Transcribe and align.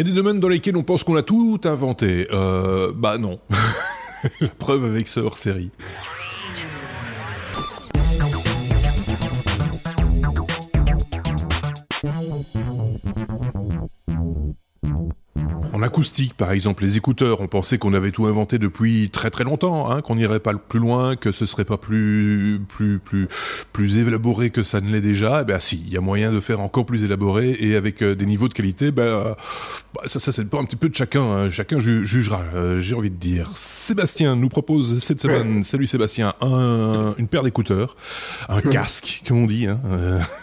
Il 0.00 0.06
y 0.06 0.08
a 0.08 0.12
des 0.12 0.16
domaines 0.16 0.40
dans 0.40 0.48
lesquels 0.48 0.78
on 0.78 0.82
pense 0.82 1.04
qu'on 1.04 1.16
a 1.16 1.22
tout 1.22 1.60
inventé. 1.64 2.26
Euh, 2.32 2.90
bah 2.96 3.18
non. 3.18 3.38
La 4.40 4.48
preuve 4.48 4.86
avec 4.86 5.08
ce 5.08 5.20
hors-série. 5.20 5.70
En 15.80 15.82
acoustique, 15.82 16.34
par 16.34 16.52
exemple, 16.52 16.84
les 16.84 16.98
écouteurs, 16.98 17.40
on 17.40 17.46
pensait 17.46 17.78
qu'on 17.78 17.94
avait 17.94 18.10
tout 18.10 18.26
inventé 18.26 18.58
depuis 18.58 19.08
très 19.08 19.30
très 19.30 19.44
longtemps, 19.44 19.90
hein, 19.90 20.02
qu'on 20.02 20.16
n'irait 20.16 20.38
pas 20.38 20.52
plus 20.52 20.78
loin, 20.78 21.16
que 21.16 21.32
ce 21.32 21.46
serait 21.46 21.64
pas 21.64 21.78
plus 21.78 22.60
plus 22.68 22.98
plus 22.98 23.28
plus 23.72 23.96
élaboré 23.96 24.50
que 24.50 24.62
ça 24.62 24.82
ne 24.82 24.90
l'est 24.90 25.00
déjà. 25.00 25.38
Eh 25.40 25.44
ben 25.46 25.58
si, 25.58 25.82
il 25.86 25.90
y 25.90 25.96
a 25.96 26.02
moyen 26.02 26.32
de 26.32 26.40
faire 26.40 26.60
encore 26.60 26.84
plus 26.84 27.02
élaboré 27.02 27.56
et 27.60 27.76
avec 27.76 28.02
euh, 28.02 28.14
des 28.14 28.26
niveaux 28.26 28.48
de 28.48 28.52
qualité. 28.52 28.90
Ben 28.90 29.04
euh, 29.04 29.34
bah, 29.94 30.02
ça, 30.04 30.20
ça 30.20 30.32
c'est 30.32 30.42
un 30.52 30.64
petit 30.66 30.76
peu 30.76 30.90
de 30.90 30.94
chacun. 30.94 31.22
Hein. 31.22 31.48
Chacun 31.48 31.80
jugera. 31.80 32.42
Euh, 32.54 32.78
j'ai 32.78 32.94
envie 32.94 33.08
de 33.10 33.16
dire. 33.16 33.50
Sébastien 33.54 34.36
nous 34.36 34.50
propose 34.50 35.02
cette 35.02 35.22
semaine. 35.22 35.64
Salut 35.64 35.86
Sébastien, 35.86 36.34
un, 36.42 37.14
une 37.16 37.26
paire 37.26 37.42
d'écouteurs, 37.42 37.96
un 38.50 38.60
casque, 38.60 39.22
comme 39.26 39.44
on 39.44 39.46
dit. 39.46 39.66
Hein, 39.66 39.80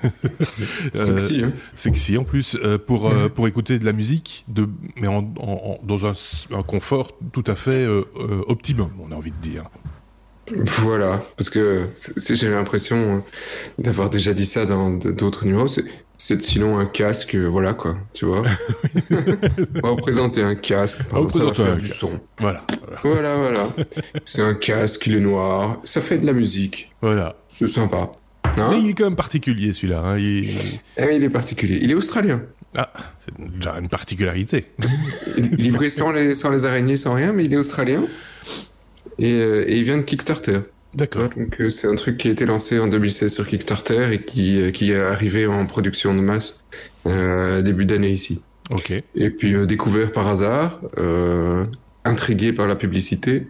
sexy, 0.40 1.44
hein. 1.44 1.54
sexy 1.76 2.18
en 2.18 2.24
plus 2.24 2.58
pour 2.88 3.14
pour 3.36 3.48
écouter 3.48 3.78
de 3.78 3.86
la 3.86 3.94
musique 3.94 4.46
de 4.48 4.68
mais 4.96 5.08
en 5.08 5.27
dans 5.84 6.06
un, 6.06 6.14
confort 6.64 7.12
tout 7.32 7.44
à 7.48 7.56
fait 7.56 7.86
euh, 7.86 8.02
euh, 8.18 8.44
optimum, 8.48 8.92
on 9.00 9.12
a 9.12 9.16
envie 9.16 9.32
de 9.32 9.42
dire. 9.42 9.70
Voilà, 10.80 11.22
parce 11.36 11.50
que 11.50 11.88
j'ai 12.18 12.50
l'impression 12.50 13.18
euh, 13.18 13.20
d'avoir 13.82 14.10
déjà 14.10 14.34
dit 14.34 14.46
ça 14.46 14.66
dans 14.66 14.92
d'autres 14.92 15.46
numéros. 15.46 15.68
C'est 16.20 16.42
sinon 16.42 16.80
un 16.80 16.86
casque, 16.86 17.36
voilà 17.36 17.74
quoi, 17.74 17.96
tu 18.14 18.26
vois. 18.26 18.42
on 19.12 19.82
va 19.82 19.90
représenter 19.90 20.42
un 20.42 20.56
casque, 20.56 20.98
on 21.12 21.30
ça 21.30 21.44
va 21.46 21.54
faire 21.54 21.78
du 21.78 21.88
son. 21.88 22.20
Voilà. 22.40 22.66
Voilà, 23.04 23.38
voilà. 23.38 23.70
C'est 24.26 24.42
un 24.42 24.56
casque, 24.56 25.06
il 25.08 25.16
est 25.16 25.20
noir, 25.20 25.78
ça 25.84 26.02
fait 26.02 26.18
de 26.18 26.26
la 26.26 26.34
musique. 26.34 26.92
Voilà. 27.02 27.36
C'est 27.48 27.68
sympa. 27.68 28.12
Hein 28.58 28.70
Mais 28.72 28.82
il 28.82 28.90
est 28.90 28.94
quand 28.94 29.06
même 29.06 29.16
particulier 29.16 29.74
celui-là. 29.74 30.00
Hein. 30.00 30.18
Il... 30.18 30.46
Ah 30.98 31.12
il 31.12 31.24
est 31.24 31.30
particulier. 31.30 31.80
Il 31.82 31.92
est 31.92 31.96
australien. 31.96 32.42
Ah, 32.76 32.92
c'est 33.20 33.34
déjà 33.56 33.78
une 33.80 33.90
particularité. 33.90 34.66
Livré 35.38 35.90
sans 35.90 36.12
les, 36.12 36.36
sans 36.36 36.52
les 36.52 36.66
araignées, 36.66 36.98
sans 36.98 37.14
rien, 37.14 37.34
mais 37.34 37.46
il 37.46 37.54
est 37.54 37.58
australien. 37.58 38.06
Et, 39.20 39.34
euh, 39.34 39.66
et 39.68 39.78
il 39.78 39.84
vient 39.84 39.98
de 39.98 40.04
Kickstarter. 40.04 40.60
D'accord. 40.94 41.30
donc 41.30 41.60
euh, 41.60 41.70
c'est 41.70 41.88
un 41.88 41.96
truc 41.96 42.18
qui 42.18 42.28
a 42.28 42.32
été 42.32 42.46
lancé 42.46 42.80
en 42.80 42.88
2016 42.88 43.34
sur 43.34 43.48
Kickstarter 43.48 44.14
et 44.14 44.22
qui, 44.22 44.60
euh, 44.60 44.72
qui 44.72 44.92
est 44.92 45.00
arrivé 45.00 45.46
en 45.46 45.66
production 45.66 46.16
de 46.16 46.22
masse 46.22 46.64
début 47.64 47.86
d'année 47.86 48.12
ici. 48.12 48.42
Ok. 48.70 48.92
Et 48.92 49.30
puis 49.30 49.56
découvert 49.66 50.12
par 50.12 50.28
hasard, 50.28 50.82
intrigué 52.04 52.52
par 52.52 52.68
la 52.68 52.76
publicité 52.76 53.48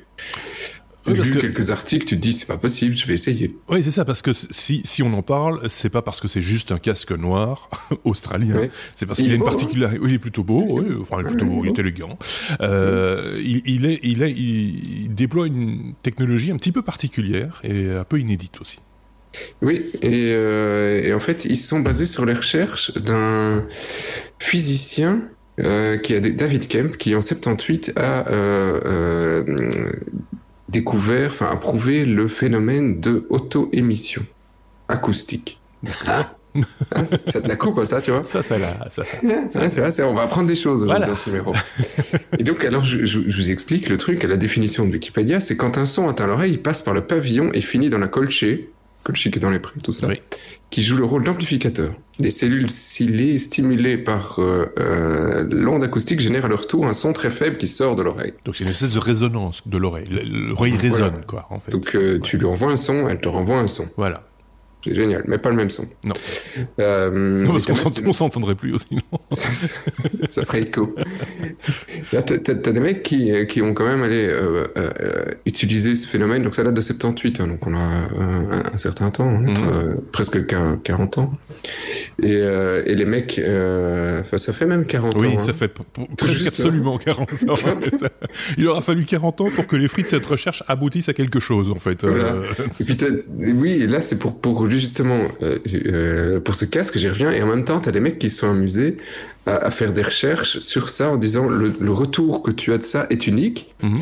lu 1.13 1.31
que... 1.31 1.39
quelques 1.39 1.72
articles, 1.72 2.05
tu 2.05 2.16
te 2.16 2.22
dis 2.22 2.33
c'est 2.33 2.47
pas 2.47 2.58
possible, 2.58 2.97
je 2.97 3.08
vais 3.08 3.13
essayer. 3.13 3.55
Oui, 3.69 3.83
c'est 3.83 3.91
ça, 3.91 4.05
parce 4.05 4.22
que 4.22 4.31
si, 4.33 4.81
si 4.83 5.03
on 5.03 5.14
en 5.14 5.22
parle, 5.22 5.69
c'est 5.69 5.89
pas 5.89 6.02
parce 6.02 6.19
que 6.19 6.27
c'est 6.27 6.41
juste 6.41 6.72
un 6.72 6.80
casque 6.80 7.11
noir 7.11 7.69
australien, 8.03 8.69
c'est 8.95 9.05
parce 9.05 9.22
qu'il 9.22 9.31
a 9.31 9.36
une 9.36 9.44
particularité. 9.44 10.02
il 10.03 10.14
est 10.14 10.19
plutôt 10.19 10.44
beau, 10.44 10.66
oui, 10.69 10.86
enfin 10.99 11.17
il 11.19 11.27
est 11.27 11.30
plutôt 11.30 11.45
beau, 11.45 11.66
il 11.66 11.69
est 11.69 11.80
élégant. 11.80 12.17
Euh, 12.61 13.39
il, 13.44 13.61
il, 13.66 13.86
est, 13.86 13.99
il, 14.03 14.23
est, 14.23 14.31
il 14.31 15.14
déploie 15.14 15.47
une 15.47 15.94
technologie 16.03 16.52
un 16.52 16.58
petit 16.58 16.72
peu 16.72 16.81
particulière 16.81 17.61
et 17.64 17.92
un 17.92 18.03
peu 18.03 18.19
inédite 18.19 18.59
aussi. 18.61 18.80
Oui, 19.61 19.92
et, 20.02 20.31
euh, 20.33 21.02
et 21.03 21.14
en 21.14 21.19
fait, 21.19 21.45
ils 21.45 21.58
sont 21.58 21.80
basés 21.80 22.05
sur 22.05 22.25
les 22.25 22.33
recherches 22.33 22.94
d'un 22.94 23.66
physicien 24.39 25.21
euh, 25.59 25.97
qui 25.97 26.14
a 26.14 26.19
David 26.19 26.67
Kemp, 26.67 26.97
qui 26.97 27.16
en 27.16 27.21
78 27.21 27.94
a 27.95 28.27
euh, 28.30 29.44
découvert, 30.69 31.31
enfin 31.31 31.49
approuvé 31.51 32.05
le 32.05 32.27
phénomène 32.27 32.99
de 32.99 33.25
auto-émission 33.29 34.25
acoustique. 34.87 35.59
Ah, 36.08 36.33
ah 36.95 37.05
ça 37.05 37.42
te 37.42 37.47
la 37.47 37.55
coupe, 37.55 37.83
ça, 37.83 38.02
tu 38.02 38.11
vois 38.11 38.23
Ça, 38.23 38.42
ça, 38.42 38.58
là, 38.58 38.87
ça, 38.89 39.03
ça. 39.03 40.08
on 40.08 40.14
va 40.14 40.23
apprendre 40.23 40.47
des 40.47 40.55
choses 40.55 40.86
dans 40.86 41.15
ce 41.15 41.30
numéro. 41.30 41.53
Et 42.39 42.43
donc, 42.43 42.65
alors, 42.65 42.83
je, 42.83 43.05
je, 43.05 43.19
vous 43.19 43.52
explique 43.52 43.89
le 43.89 43.97
truc 43.97 44.23
la 44.23 44.37
définition 44.37 44.86
de 44.86 44.92
Wikipédia, 44.92 45.39
c'est 45.39 45.55
quand 45.55 45.77
un 45.77 45.86
son 45.86 46.08
atteint 46.09 46.27
l'oreille, 46.27 46.53
il 46.53 46.61
passe 46.61 46.81
par 46.81 46.93
le 46.93 47.02
pavillon 47.02 47.52
et 47.53 47.61
finit 47.61 47.89
dans 47.89 47.99
la 47.99 48.08
colchée, 48.08 48.71
qui 49.13 49.29
est 49.29 49.39
dans 49.39 49.49
les 49.49 49.59
prés, 49.59 49.79
tout 49.83 49.93
ça, 49.93 50.07
qui 50.69 50.83
joue 50.83 50.97
le 50.97 51.05
rôle 51.05 51.23
d'amplificateur. 51.23 51.93
Les 52.19 52.31
cellules 52.31 52.71
ciliées 52.71 53.37
stimulées 53.37 53.97
par 53.97 54.39
euh, 54.39 54.65
euh, 54.79 55.47
l'onde 55.51 55.83
acoustique 55.83 56.19
génèrent 56.19 56.45
à 56.45 56.47
leur 56.47 56.67
tour 56.67 56.87
un 56.87 56.93
son 56.93 57.13
très 57.13 57.29
faible 57.29 57.57
qui 57.57 57.67
sort 57.67 57.95
de 57.95 58.03
l'oreille. 58.03 58.33
Donc 58.43 58.55
c'est 58.55 58.63
une 58.63 58.71
espèce 58.71 58.91
de 58.91 58.99
résonance 58.99 59.67
de 59.67 59.77
l'oreille. 59.77 60.07
L'oreille 60.09 60.75
résonne, 60.75 61.23
quoi, 61.27 61.47
en 61.49 61.59
fait. 61.59 61.71
Donc 61.71 61.95
euh, 61.95 62.19
tu 62.19 62.37
lui 62.37 62.45
envoies 62.45 62.71
un 62.71 62.77
son, 62.77 63.07
elle 63.07 63.21
te 63.21 63.29
renvoie 63.29 63.57
un 63.57 63.67
son. 63.67 63.87
Voilà. 63.97 64.23
C'est 64.83 64.93
génial, 64.93 65.23
mais 65.27 65.38
pas 65.38 65.49
le 65.49 65.55
même 65.55 65.70
son. 65.70 65.86
Non. 66.05 66.14
Euh, 66.80 67.10
non 67.43 67.52
parce 67.52 67.65
qu'on 67.65 68.14
s'entendrait 68.14 68.55
plus 68.55 68.73
aussi. 68.73 68.88
ça, 70.30 70.45
ferait 70.45 70.61
écho. 70.61 70.95
T'as 72.11 72.71
des 72.71 72.80
mecs 72.80 73.04
qui, 73.04 73.32
qui, 73.48 73.61
ont 73.61 73.73
quand 73.73 73.86
même 73.86 74.04
allé 74.04 74.26
euh, 74.26 74.67
euh, 74.77 74.92
utiliser 75.45 75.95
ce 75.95 76.08
phénomène. 76.08 76.43
Donc 76.43 76.55
ça 76.55 76.64
date 76.64 76.76
de 76.76 76.82
78, 76.82 77.42
hein, 77.42 77.48
donc 77.48 77.66
on 77.66 77.73
a 77.73 77.80
un, 77.80 78.66
un 78.71 78.77
certain 78.77 79.10
temps, 79.10 79.27
hein, 79.27 79.42
mm. 79.42 80.02
presque 80.11 80.45
40 80.45 81.17
ans. 81.17 81.32
Et, 82.21 82.33
et 82.36 82.95
les 82.95 83.05
mecs, 83.05 83.42
ça 84.37 84.54
fait 84.54 84.66
même 84.66 84.86
40 84.86 85.16
ans. 85.16 85.20
Oui, 85.20 85.36
ça 85.39 85.49
hein. 85.49 85.54
fait 85.54 85.73
presque 86.17 86.48
absolument 86.48 86.98
40 86.98 87.32
ans. 87.49 87.55
Il 88.58 88.67
aura 88.67 88.82
fallu 88.82 89.05
40 89.05 89.42
ans 89.42 89.49
pour 89.54 89.66
que 89.66 89.76
les 89.76 89.87
fruits 89.87 90.04
de 90.04 90.10
cette 90.10 90.26
recherche 90.26 90.64
aboutissent 90.67 91.10
à 91.10 91.14
quelque 91.14 91.39
chose, 91.39 91.71
en 91.71 91.80
fait. 91.80 92.05
Et 92.80 92.83
puis 92.83 92.98
oui, 93.54 93.86
là 93.87 94.02
c'est 94.02 94.20
pour, 94.20 94.39
pour 94.39 94.67
justement, 94.70 95.28
euh, 95.42 95.58
euh, 95.86 96.39
pour 96.39 96.55
ce 96.55 96.66
casque, 96.66 96.98
j'y 96.98 97.08
reviens, 97.10 97.32
et 97.32 97.42
en 97.42 97.48
même 97.48 97.64
temps, 97.64 97.80
tu 97.80 97.89
as 97.89 97.92
des 97.92 98.00
mecs 98.00 98.20
qui 98.20 98.30
se 98.30 98.39
sont 98.39 98.50
amusés 98.50 98.98
à, 99.45 99.72
faire 99.72 99.94
des 99.94 100.02
recherches 100.02 100.60
sur 100.60 100.89
ça 100.89 101.11
en 101.11 101.17
disant 101.17 101.48
le, 101.48 101.73
le, 101.80 101.92
retour 101.92 102.44
que 102.44 102.52
tu 102.52 102.73
as 102.73 102.78
de 102.78 102.83
ça 102.83 103.08
est 103.10 103.28
unique. 103.28 103.73
Mhm. 103.82 104.00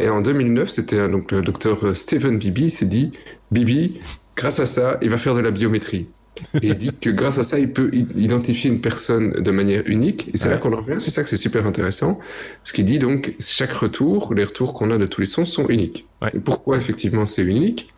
et 0.00 0.08
en 0.08 0.20
2009, 0.20 0.70
c'était 0.70 1.08
donc 1.08 1.32
le 1.32 1.42
docteur 1.42 1.96
Stephen 1.96 2.38
Bibi 2.38 2.70
s'est 2.70 2.86
dit 2.86 3.12
Bibi, 3.50 4.00
grâce 4.36 4.60
à 4.60 4.66
ça, 4.66 4.98
il 5.02 5.10
va 5.10 5.18
faire 5.18 5.34
de 5.34 5.40
la 5.40 5.50
biométrie 5.50 6.06
et 6.54 6.68
il 6.68 6.76
dit 6.76 6.90
que 6.98 7.10
grâce 7.10 7.38
à 7.38 7.44
ça, 7.44 7.58
il 7.58 7.72
peut 7.72 7.90
identifier 7.92 8.70
une 8.70 8.80
personne 8.80 9.30
de 9.30 9.50
manière 9.50 9.82
unique. 9.86 10.28
Et 10.32 10.36
c'est 10.36 10.48
là 10.48 10.56
qu'on 10.56 10.72
en 10.72 10.82
revient. 10.82 11.00
C'est 11.00 11.10
ça 11.10 11.22
que 11.22 11.28
c'est 11.28 11.36
super 11.36 11.66
intéressant. 11.66 12.18
Ce 12.62 12.72
qui 12.72 12.84
dit 12.84 12.98
donc, 12.98 13.34
chaque 13.38 13.72
retour, 13.72 14.34
les 14.34 14.44
retours 14.44 14.74
qu'on 14.74 14.90
a 14.90 14.98
de 14.98 15.06
tous 15.06 15.20
les 15.20 15.26
sons 15.26 15.44
sont 15.44 15.68
uniques. 15.68 16.06
Et 16.34 16.38
pourquoi 16.38 16.76
effectivement 16.76 17.26
c'est 17.26 17.42
unique? 17.42 17.88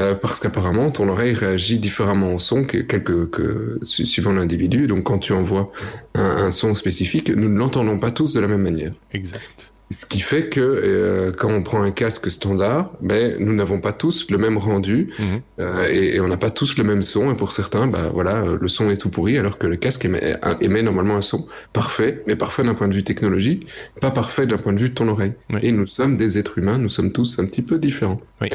Euh, 0.00 0.14
Parce 0.14 0.40
qu'apparemment, 0.40 0.90
ton 0.90 1.08
oreille 1.08 1.34
réagit 1.34 1.78
différemment 1.78 2.34
au 2.34 2.38
son 2.38 2.64
que, 2.64 2.78
quelque, 2.78 3.24
que 3.24 3.78
suivant 3.82 4.32
l'individu. 4.32 4.86
Donc 4.86 5.04
quand 5.04 5.18
tu 5.18 5.32
envoies 5.32 5.70
un, 6.14 6.22
un 6.46 6.50
son 6.50 6.74
spécifique, 6.74 7.30
nous 7.30 7.48
ne 7.48 7.58
l'entendons 7.58 7.98
pas 7.98 8.10
tous 8.10 8.32
de 8.32 8.40
la 8.40 8.48
même 8.48 8.62
manière. 8.62 8.92
Exact. 9.12 9.73
Ce 9.90 10.06
qui 10.06 10.20
fait 10.20 10.48
que 10.48 10.60
euh, 10.60 11.30
quand 11.30 11.50
on 11.50 11.62
prend 11.62 11.82
un 11.82 11.90
casque 11.90 12.30
standard, 12.30 12.90
ben, 13.02 13.36
nous 13.38 13.54
n'avons 13.54 13.80
pas 13.80 13.92
tous 13.92 14.30
le 14.30 14.38
même 14.38 14.56
rendu 14.56 15.12
mhm. 15.18 15.40
euh, 15.60 15.88
et, 15.88 16.20
on 16.20 16.28
n'a 16.28 16.38
pas 16.38 16.50
tous 16.50 16.78
le 16.78 16.84
même 16.84 17.02
son. 17.02 17.30
Et 17.30 17.36
pour 17.36 17.52
certains, 17.52 17.86
ben, 17.86 18.10
voilà, 18.12 18.42
euh, 18.42 18.58
le 18.58 18.68
son 18.68 18.90
est 18.90 18.96
tout 18.96 19.10
pourri 19.10 19.36
alors 19.36 19.58
que 19.58 19.66
le 19.66 19.76
casque 19.76 20.06
émet, 20.06 20.36
émet 20.60 20.82
normalement 20.82 21.16
un 21.16 21.22
son 21.22 21.46
parfait, 21.72 22.22
mais 22.26 22.34
parfait 22.34 22.62
d'un 22.62 22.74
point 22.74 22.88
de 22.88 22.94
vue 22.94 23.04
technologie, 23.04 23.66
pas 24.00 24.10
parfait 24.10 24.46
d'un 24.46 24.58
point 24.58 24.72
de 24.72 24.80
vue 24.80 24.88
de 24.88 24.94
ton 24.94 25.08
oreille. 25.08 25.34
Et 25.62 25.70
nous 25.70 25.86
sommes 25.86 26.16
des 26.16 26.38
êtres 26.38 26.58
humains, 26.58 26.78
nous 26.78 26.88
sommes 26.88 27.12
tous 27.12 27.38
un 27.38 27.44
petit 27.44 27.62
peu 27.62 27.78
différents. 27.78 28.20
Oui. 28.40 28.48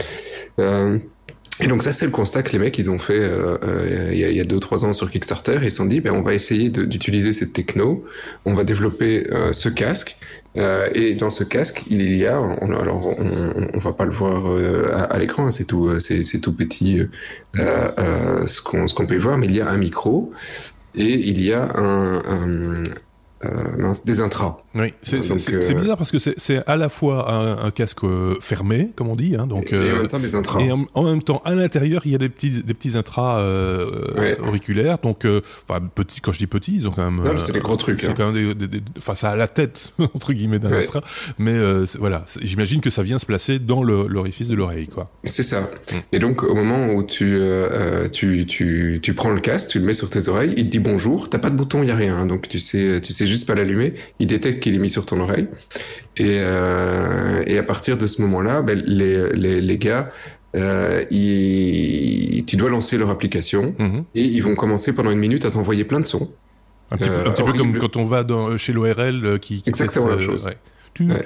Et 1.62 1.68
donc 1.68 1.84
ça, 1.84 1.92
c'est 1.92 2.06
le 2.06 2.12
constat 2.12 2.44
que 2.44 2.52
les 2.52 2.60
mecs, 2.60 2.78
ils 2.78 2.90
ont 2.90 3.00
fait 3.00 3.20
euh, 3.20 3.58
euh, 3.64 4.10
il 4.14 4.18
y 4.18 4.40
a 4.40 4.44
deux 4.46 4.60
trois 4.60 4.86
ans 4.86 4.94
sur 4.94 5.12
Kickstarter. 5.12 5.60
Ils 5.62 5.72
se 5.72 5.78
sont 5.78 5.86
dit, 5.86 6.00
ben, 6.00 6.14
on 6.14 6.22
va 6.22 6.34
essayer 6.34 6.70
d'utiliser 6.70 7.34
cette 7.34 7.54
techno, 7.54 8.06
on 8.46 8.54
va 8.54 8.64
développer 8.64 9.28
euh, 9.32 9.52
ce 9.52 9.68
casque. 9.68 10.18
Euh, 10.58 10.90
et 10.96 11.14
dans 11.14 11.32
ce 11.32 11.44
casque, 11.44 11.84
il 11.90 12.16
y 12.16 12.26
a, 12.26 12.42
on, 12.42 12.74
alors 12.80 13.14
on, 13.20 13.68
on, 13.74 13.80
va 13.80 13.94
pas 13.94 14.06
le 14.06 14.12
voir 14.12 14.46
à, 14.94 15.04
à 15.04 15.20
l'écran, 15.20 15.48
hein, 15.48 15.52
c'est 15.52 15.66
tout, 15.66 16.00
c'est 16.00 16.42
tout 16.42 16.54
petit, 16.54 17.04
ce 17.56 18.62
qu'on 18.62 18.86
qu'on 18.88 19.06
peut 19.06 19.18
voir, 19.18 19.38
mais 19.38 19.46
il 19.46 19.56
y 19.56 19.62
a 19.62 19.70
un 19.70 19.78
micro 19.78 20.32
et 20.96 21.14
il 21.14 21.42
y 21.42 21.54
a 21.54 21.70
un, 21.76 22.24
un, 22.26 22.84
euh, 23.46 23.94
des 24.06 24.20
intras. 24.22 24.58
Oui, 24.76 24.94
c'est 25.02 25.20
euh, 25.32 25.80
bizarre 25.80 25.98
parce 25.98 26.12
que 26.12 26.20
c'est 26.20 26.68
à 26.68 26.76
la 26.76 26.90
fois 26.90 27.32
un, 27.32 27.66
un, 27.66 27.72
casque 27.72 28.04
euh, 28.04 28.36
fermé, 28.42 28.92
comme 28.96 29.08
on 29.08 29.16
dit, 29.16 29.36
hein, 29.36 29.48
donc 29.48 29.72
et, 29.72 29.78
en 29.78 29.98
même 29.98 30.08
temps 30.08 30.20
des 30.20 30.36
intras. 30.36 30.60
Et 30.60 30.72
en, 30.72 31.04
même 31.04 31.24
temps, 31.24 31.42
à 31.46 31.56
l'intérieur, 31.56 32.02
il 32.06 32.12
y 32.12 32.16
a 32.16 32.18
des 32.18 32.30
petits 32.30 32.64
des 32.64 32.74
petits 32.74 32.98
intras 32.98 33.40
euh, 33.40 34.36
auriculaires. 34.46 34.98
Donc, 35.02 35.26
enfin, 35.68 35.80
petits. 35.96 36.20
Quand 36.22 36.32
je 36.34 36.40
dis 36.40 36.48
petits, 36.48 36.76
ils 36.76 36.88
ont 36.88 36.92
quand 36.92 37.10
même. 37.10 37.38
c'est 37.38 37.54
des 37.54 37.62
gros 37.62 37.78
trucs. 37.78 38.04
Hein. 38.04 38.14
quand 38.16 38.32
même 38.32 38.54
des, 38.54 38.82
enfin, 38.98 39.16
ça 39.16 39.30
a 39.30 39.36
la 39.36 39.48
tête 39.48 39.94
entre 40.14 40.34
guillemets 40.34 40.60
d'un 40.60 40.74
intras. 40.74 41.02
Mais 41.38 41.58
voilà, 41.98 42.26
j'imagine 42.42 42.82
que 42.82 42.90
ça 42.90 43.04
vient 43.04 43.20
se 43.20 43.26
placer 43.26 43.60
dans 43.60 43.84
l'orifice 43.84 44.50
de 44.50 44.56
l'oreille, 44.56 44.88
quoi. 44.88 45.10
C'est 45.24 45.44
ça. 45.44 45.62
Mm. 45.62 45.96
Et 46.12 46.20
donc, 46.20 46.44
au 46.44 46.56
moment 46.56 46.94
où 46.94 47.04
tu, 47.04 47.40
tu 48.12 48.46
tu 48.46 49.00
tu 49.02 49.14
prends 49.14 49.32
le 49.32 49.40
casque, 49.40 49.70
tu 49.70 49.80
le 49.80 49.86
mets 49.86 49.94
sur 49.94 50.10
tes 50.10 50.28
oreilles, 50.28 50.54
il 50.58 50.66
te 50.66 50.72
dit 50.72 50.80
bonjour. 50.80 51.30
T'as 51.30 51.40
pas 51.40 51.50
de 51.50 51.56
bouton, 51.56 51.84
il 51.84 51.88
y 51.88 51.92
a 51.92 51.96
rien. 51.96 52.26
Donc, 52.26 52.48
tu 52.48 52.60
sais 52.60 53.00
tu 53.02 53.14
sais 53.14 53.29
juste 53.30 53.48
pas 53.48 53.56
la 53.56 53.62
allumé, 53.62 53.94
il 54.20 54.28
détecte 54.28 54.62
qu'il 54.62 54.76
est 54.76 54.80
mis 54.80 54.90
sur 54.90 55.06
ton 55.06 55.20
oreille. 55.22 55.48
Et, 56.18 56.38
euh, 56.40 57.44
et 57.48 57.58
à 57.58 57.64
partir 57.64 57.98
de 57.98 58.06
ce 58.08 58.22
moment-là, 58.24 58.62
ben, 58.62 58.82
les, 58.86 59.30
les, 59.34 59.62
les, 59.62 59.78
gars, 59.78 60.12
euh, 60.56 61.04
ils, 61.12 62.44
tu 62.46 62.56
dois 62.58 62.70
lancer 62.70 62.98
leur 62.98 63.10
application 63.10 63.76
Mhm. 63.80 64.04
et 64.16 64.24
ils 64.24 64.42
vont 64.42 64.56
commencer 64.56 64.94
pendant 64.94 65.12
une 65.12 65.20
minute 65.20 65.46
à 65.46 65.52
t'envoyer 65.52 65.84
plein 65.84 66.00
de 66.00 66.06
sons. 66.06 66.32
Un 66.92 66.98
petit, 66.98 67.08
peu, 67.10 67.16
Euh, 67.16 67.26
un 67.28 67.32
petit 67.32 67.44
peu 67.44 67.54
comme 67.54 67.78
quand 67.78 67.98
on 67.98 68.06
va 68.06 68.24
dans, 68.24 68.58
chez 68.58 68.74
l'ORL 68.74 69.40
qui, 69.40 69.62
qui 69.62 69.70
Exactement 69.70 70.08
teste, 70.08 70.20
la 70.20 70.26
même 70.26 70.26
chose. 70.32 70.46
ouais. 70.46 70.58
Ouais. 71.00 71.24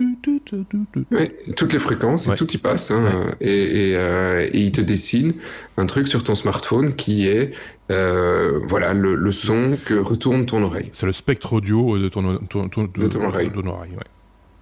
Ouais, 1.11 1.35
toutes 1.55 1.73
les 1.73 1.79
fréquences 1.79 2.27
Ouais. 2.27 2.33
et 2.33 2.37
tout 2.37 2.51
y 2.51 2.57
passe. 2.57 2.91
Hein, 2.91 3.03
Ouais. 3.03 3.35
et, 3.41 3.89
et, 3.91 3.95
euh, 3.97 4.47
et 4.51 4.59
il 4.59 4.71
te 4.71 4.81
dessine 4.81 5.33
un 5.77 5.85
truc 5.85 6.07
sur 6.07 6.23
ton 6.23 6.35
smartphone 6.35 6.95
qui 6.95 7.27
est 7.27 7.51
euh, 7.91 8.59
voilà 8.67 8.93
le, 8.93 9.15
le 9.15 9.31
son 9.31 9.77
que 9.85 9.93
retourne 9.95 10.45
ton 10.45 10.63
oreille. 10.63 10.89
C'est 10.93 11.05
le 11.05 11.11
spectre 11.11 11.53
audio 11.53 11.97
de 11.97 12.07
ton, 12.09 12.37
ton, 12.49 12.69
ton- 12.69 12.83
De 12.95 13.07
ton 13.07 13.23
oreille. 13.23 13.49
de 13.49 13.53
ton 13.61 13.67
oreille, 13.67 13.91
ouais. 13.91 13.97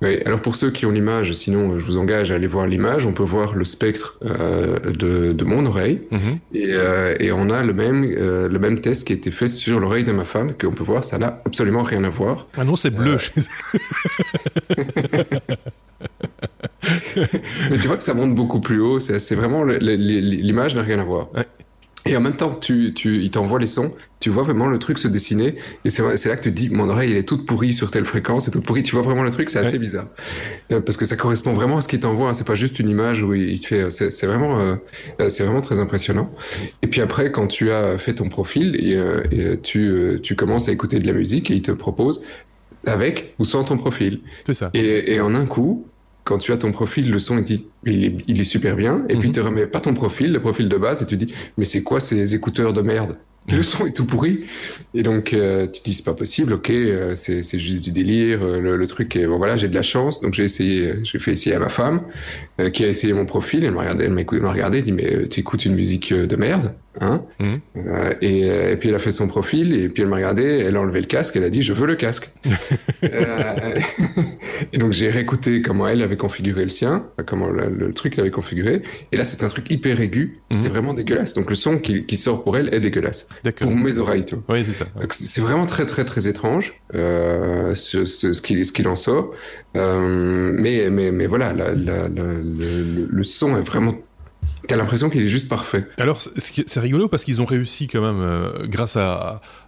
Oui, 0.03 0.18
alors 0.25 0.42
pour 0.42 0.56
ceux 0.56 0.71
qui 0.71 0.88
ont 0.88 0.92
l'image, 0.92 1.31
sinon 1.33 1.77
je 1.77 1.86
vous 1.86 1.98
engage 1.98 2.31
à 2.31 2.36
aller 2.36 2.48
voir 2.48 2.65
l'image, 2.65 3.06
on 3.06 3.13
peut 3.13 3.21
voir 3.21 3.53
le 3.53 3.65
spectre 3.65 4.18
euh, 4.25 4.80
de, 4.80 5.31
de 5.31 5.44
mon 5.45 5.63
oreille 5.68 6.01
Mhm. 6.12 6.39
et, 6.53 6.65
euh, 6.69 7.15
et 7.19 7.31
on 7.31 7.51
a 7.51 7.62
le 7.63 7.71
même, 7.74 8.03
euh, 8.18 8.50
le 8.50 8.57
même 8.57 8.80
test 8.81 9.06
qui 9.06 9.13
a 9.13 9.15
été 9.15 9.30
fait 9.30 9.48
sur 9.48 9.80
l'oreille 9.80 10.03
de 10.03 10.12
ma 10.12 10.25
femme, 10.25 10.53
qu'on 10.59 10.71
peut 10.71 10.83
voir, 10.83 11.03
ça 11.03 11.19
n'a 11.19 11.42
absolument 11.45 11.83
rien 11.83 12.03
à 12.03 12.09
voir. 12.09 12.48
Ah 12.57 12.63
non, 12.63 12.75
c'est 12.75 12.89
bleu. 12.89 13.18
Chez- 13.19 13.31
Mais 17.69 17.77
tu 17.77 17.88
vois 17.88 17.97
que 17.97 18.04
ça 18.04 18.13
monte 18.13 18.33
beaucoup 18.36 18.59
plus 18.59 18.80
haut, 18.80 19.00
c'est 19.00 19.36
vraiment, 19.36 19.63
l'image 19.63 20.75
n'a 20.75 20.81
rien 20.81 21.00
à 21.00 21.04
voir. 21.04 21.30
Et 22.07 22.18
en 22.18 22.21
même 22.21 22.36
temps, 22.36 22.56
tu, 22.56 22.94
tu, 22.95 23.21
il 23.21 23.30
t'envoie 23.30 23.59
les 23.59 23.68
sons, 23.68 23.94
tu 24.19 24.31
vois 24.31 24.42
vraiment 24.42 24.68
le 24.68 24.80
truc 24.80 24.98
se 24.98 25.07
dessiner, 25.07 25.56
et 25.86 25.92
c'est 25.92 26.01
là 26.30 26.36
que 26.36 26.42
tu 26.42 26.50
te 26.50 26.56
dis, 26.56 26.69
mon 26.69 26.89
oreille, 26.89 27.12
elle 27.12 27.18
est 27.18 27.27
toute 27.27 27.45
pourrie 27.45 27.75
sur 27.75 27.92
telle 27.92 28.06
fréquence, 28.06 28.45
c'est 28.45 28.51
toute 28.51 28.65
pourrie, 28.65 28.81
tu 28.81 28.94
vois 28.94 29.03
vraiment 29.03 29.21
le 29.21 29.30
truc, 29.30 29.51
c'est 29.51 29.59
assez 29.59 29.77
bizarre. 29.77 30.07
Euh, 30.71 30.80
parce 30.81 30.98
que 30.98 31.06
ça 31.06 31.15
correspond 31.15 31.53
vraiment 31.53 31.77
à 31.77 31.81
ce 31.81 31.88
qu'il 31.88 32.00
t'envoie, 32.00 32.30
hein, 32.30 32.33
c'est 32.33 32.48
pas 32.48 32.56
juste 32.56 32.80
une 32.80 32.89
image 32.89 33.21
où 33.21 33.36
il 33.36 33.50
il 33.50 33.59
te 33.59 33.68
fait, 33.68 33.92
c'est 33.92 34.09
c'est 34.09 34.25
vraiment, 34.25 34.59
euh, 34.59 34.75
euh, 35.21 35.30
c'est 35.30 35.44
vraiment 35.44 35.62
très 35.62 35.80
impressionnant. 35.80 36.31
Et 36.81 36.88
puis 36.88 37.01
après, 37.01 37.31
quand 37.31 37.45
tu 37.45 37.71
as 37.71 38.00
fait 38.00 38.15
ton 38.15 38.30
profil, 38.30 38.75
et, 38.80 38.95
euh, 38.95 39.21
et 39.31 39.59
tu, 39.62 39.89
euh, 39.92 40.19
tu 40.19 40.36
commences 40.36 40.69
à 40.69 40.71
écouter 40.71 40.97
de 40.97 41.06
la 41.06 41.13
musique, 41.13 41.51
et 41.51 41.56
il 41.56 41.62
te 41.62 41.71
propose 41.71 42.25
avec 42.88 43.36
ou 43.38 43.45
sans 43.45 43.63
ton 43.63 43.77
profil. 43.77 44.21
C'est 44.47 44.56
ça. 44.56 44.71
Et, 44.74 45.13
et 45.13 45.21
en 45.21 45.36
un 45.36 45.45
coup, 45.45 45.86
quand 46.31 46.38
tu 46.38 46.54
as 46.54 46.57
ton 46.57 46.72
profil, 46.72 47.12
le 47.12 47.19
son 47.19 47.39
il 47.39 47.44
dit 47.44 47.66
il 47.86 48.06
est, 48.06 48.16
il 48.25 48.39
est 48.39 48.45
super 48.45 48.78
bien, 48.78 49.04
et 49.10 49.18
puis 49.18 49.28
il 49.28 49.31
te 49.33 49.42
remet 49.42 49.68
pas 49.68 49.81
ton 49.81 49.94
profil, 49.94 50.31
le 50.31 50.39
profil 50.39 50.69
de 50.69 50.78
base, 50.78 51.01
et 51.04 51.06
tu 51.06 51.18
dis 51.18 51.33
mais 51.57 51.66
c'est 51.66 51.83
quoi 51.83 52.00
ces 52.00 52.36
écouteurs 52.36 52.72
de 52.72 52.81
merde? 52.81 53.18
Le 53.51 53.63
son 53.63 53.86
est 53.88 53.92
tout 53.92 54.06
pourri, 54.06 54.45
et 54.94 55.04
donc 55.04 55.33
euh, 55.33 55.68
tu 55.68 55.81
te 55.81 55.86
dis 55.86 55.94
c'est 55.94 56.06
pas 56.06 56.13
possible, 56.13 56.54
ok, 56.54 56.69
euh, 56.69 57.16
c'est 57.16 57.60
juste 57.60 57.83
du 57.83 57.92
délire, 57.92 58.44
euh, 58.44 58.60
le, 58.62 58.78
le 58.78 58.88
truc 58.88 59.13
est 59.18 59.28
bon 59.28 59.39
voilà 59.39 59.57
j'ai 59.57 59.68
de 59.68 59.75
la 59.75 59.81
chance, 59.81 60.22
donc 60.22 60.36
j'ai 60.36 60.44
essayé, 60.45 60.94
j'ai 61.04 61.19
fait 61.19 61.33
essayer 61.33 61.56
à 61.56 61.60
ma 61.60 61.68
femme 61.68 62.01
euh, 62.62 62.69
qui 62.69 62.86
a 62.86 62.88
essayé 62.88 63.12
mon 63.12 63.25
profil, 63.25 63.66
elle 63.66 63.72
m'a 63.74 63.81
regardé, 63.81 64.06
elle 64.06 64.13
m'a 64.13 64.51
regardé, 64.51 64.78
elle 64.78 64.83
dit 64.86 64.94
mais 64.94 65.28
tu 65.28 65.42
écoutes 65.42 65.66
une 65.66 65.75
musique 65.75 66.13
de 66.13 66.36
merde, 66.38 66.75
hein 66.99 67.23
Mhm. 67.39 67.59
Euh, 67.77 68.13
et, 68.21 68.49
euh, 68.49 68.71
et 68.73 68.77
puis 68.77 68.89
elle 68.89 68.95
a 68.95 68.99
fait 68.99 69.11
son 69.11 69.27
profil, 69.27 69.73
et 69.73 69.88
puis 69.89 70.03
elle 70.03 70.09
m'a 70.09 70.17
regardé, 70.17 70.43
elle 70.43 70.75
a 70.75 70.81
enlevé 70.81 70.99
le 70.99 71.05
casque, 71.07 71.35
elle 71.38 71.43
a 71.45 71.49
dit 71.49 71.61
je 71.61 71.73
veux 71.73 71.88
le 71.88 71.95
casque. 71.95 72.29
Euh, 73.03 73.79
et 74.73 74.77
donc 74.77 74.91
j'ai 74.93 75.09
réécouté 75.09 75.61
comment 75.63 75.88
elle 75.88 76.01
avait 76.03 76.17
configuré 76.17 76.63
le 76.63 76.69
sien, 76.69 77.07
comment 77.25 77.47
le, 77.47 77.69
le 77.69 77.91
truc 77.93 78.15
l'avait 78.15 78.29
configuré. 78.29 78.83
Et 79.11 79.17
là 79.17 79.23
c'est 79.23 79.43
un 79.43 79.47
truc 79.47 79.71
hyper 79.71 79.99
aigu, 80.01 80.39
c'était 80.51 80.67
Mhm. 80.67 80.73
vraiment 80.73 80.93
dégueulasse. 80.93 81.33
Donc 81.33 81.49
le 81.49 81.55
son 81.55 81.79
qui, 81.79 82.05
qui 82.05 82.15
sort 82.15 82.43
pour 82.43 82.57
elle 82.57 82.71
est 82.73 82.79
dégueulasse. 82.79 83.27
Pour 83.59 83.71
mes 83.75 83.97
oreilles, 83.97 84.25
tu 84.25 84.35
vois. 84.35 84.44
Oui, 84.49 84.63
c'est 84.63 84.73
ça. 84.73 84.85
ouais. 84.95 85.05
C'est 85.09 85.41
vraiment 85.41 85.65
très 85.65 85.85
très 85.87 86.05
très 86.05 86.27
étrange 86.27 86.73
euh, 86.94 87.73
ce, 87.73 88.05
ce, 88.05 88.33
ce 88.33 88.41
qu'il 88.71 88.87
en 88.87 88.95
sort. 88.95 89.33
Mais, 89.73 90.89
mais, 90.89 91.11
mais 91.11 91.27
voilà, 91.27 91.53
la, 91.53 91.73
la, 91.73 92.07
la- 92.07 92.33
le, 92.33 92.83
le- 92.83 93.07
le 93.09 93.23
son 93.23 93.57
est 93.57 93.61
vraiment... 93.61 93.94
T'as 94.67 94.75
l'impression 94.75 95.09
qu'il 95.09 95.21
est 95.21 95.27
juste 95.27 95.49
parfait. 95.49 95.87
Alors, 95.97 96.21
c'est 96.21 96.79
rigolo 96.79 97.07
parce 97.07 97.23
qu'ils 97.23 97.41
ont 97.41 97.45
réussi 97.45 97.87
quand 97.87 98.01
même, 98.01 98.21
euh, 98.21 98.67
grâce 98.67 98.97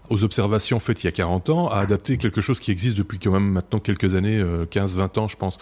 aux 0.10 0.24
observations 0.24 0.80
faites 0.80 1.04
il 1.04 1.08
y 1.08 1.10
a 1.10 1.12
40 1.12 1.50
ans, 1.50 1.70
à 1.70 1.80
adapter 1.80 2.18
quelque 2.18 2.42
chose 2.42 2.60
qui 2.60 2.72
existe 2.72 2.98
depuis 2.98 3.20
quand 3.20 3.32
même 3.32 3.50
maintenant 3.50 3.80
quelques 3.80 4.16
années, 4.16 4.40
euh, 4.40 4.66
15-20 4.66 5.20
ans, 5.20 5.28
je 5.28 5.38
pense, 5.38 5.58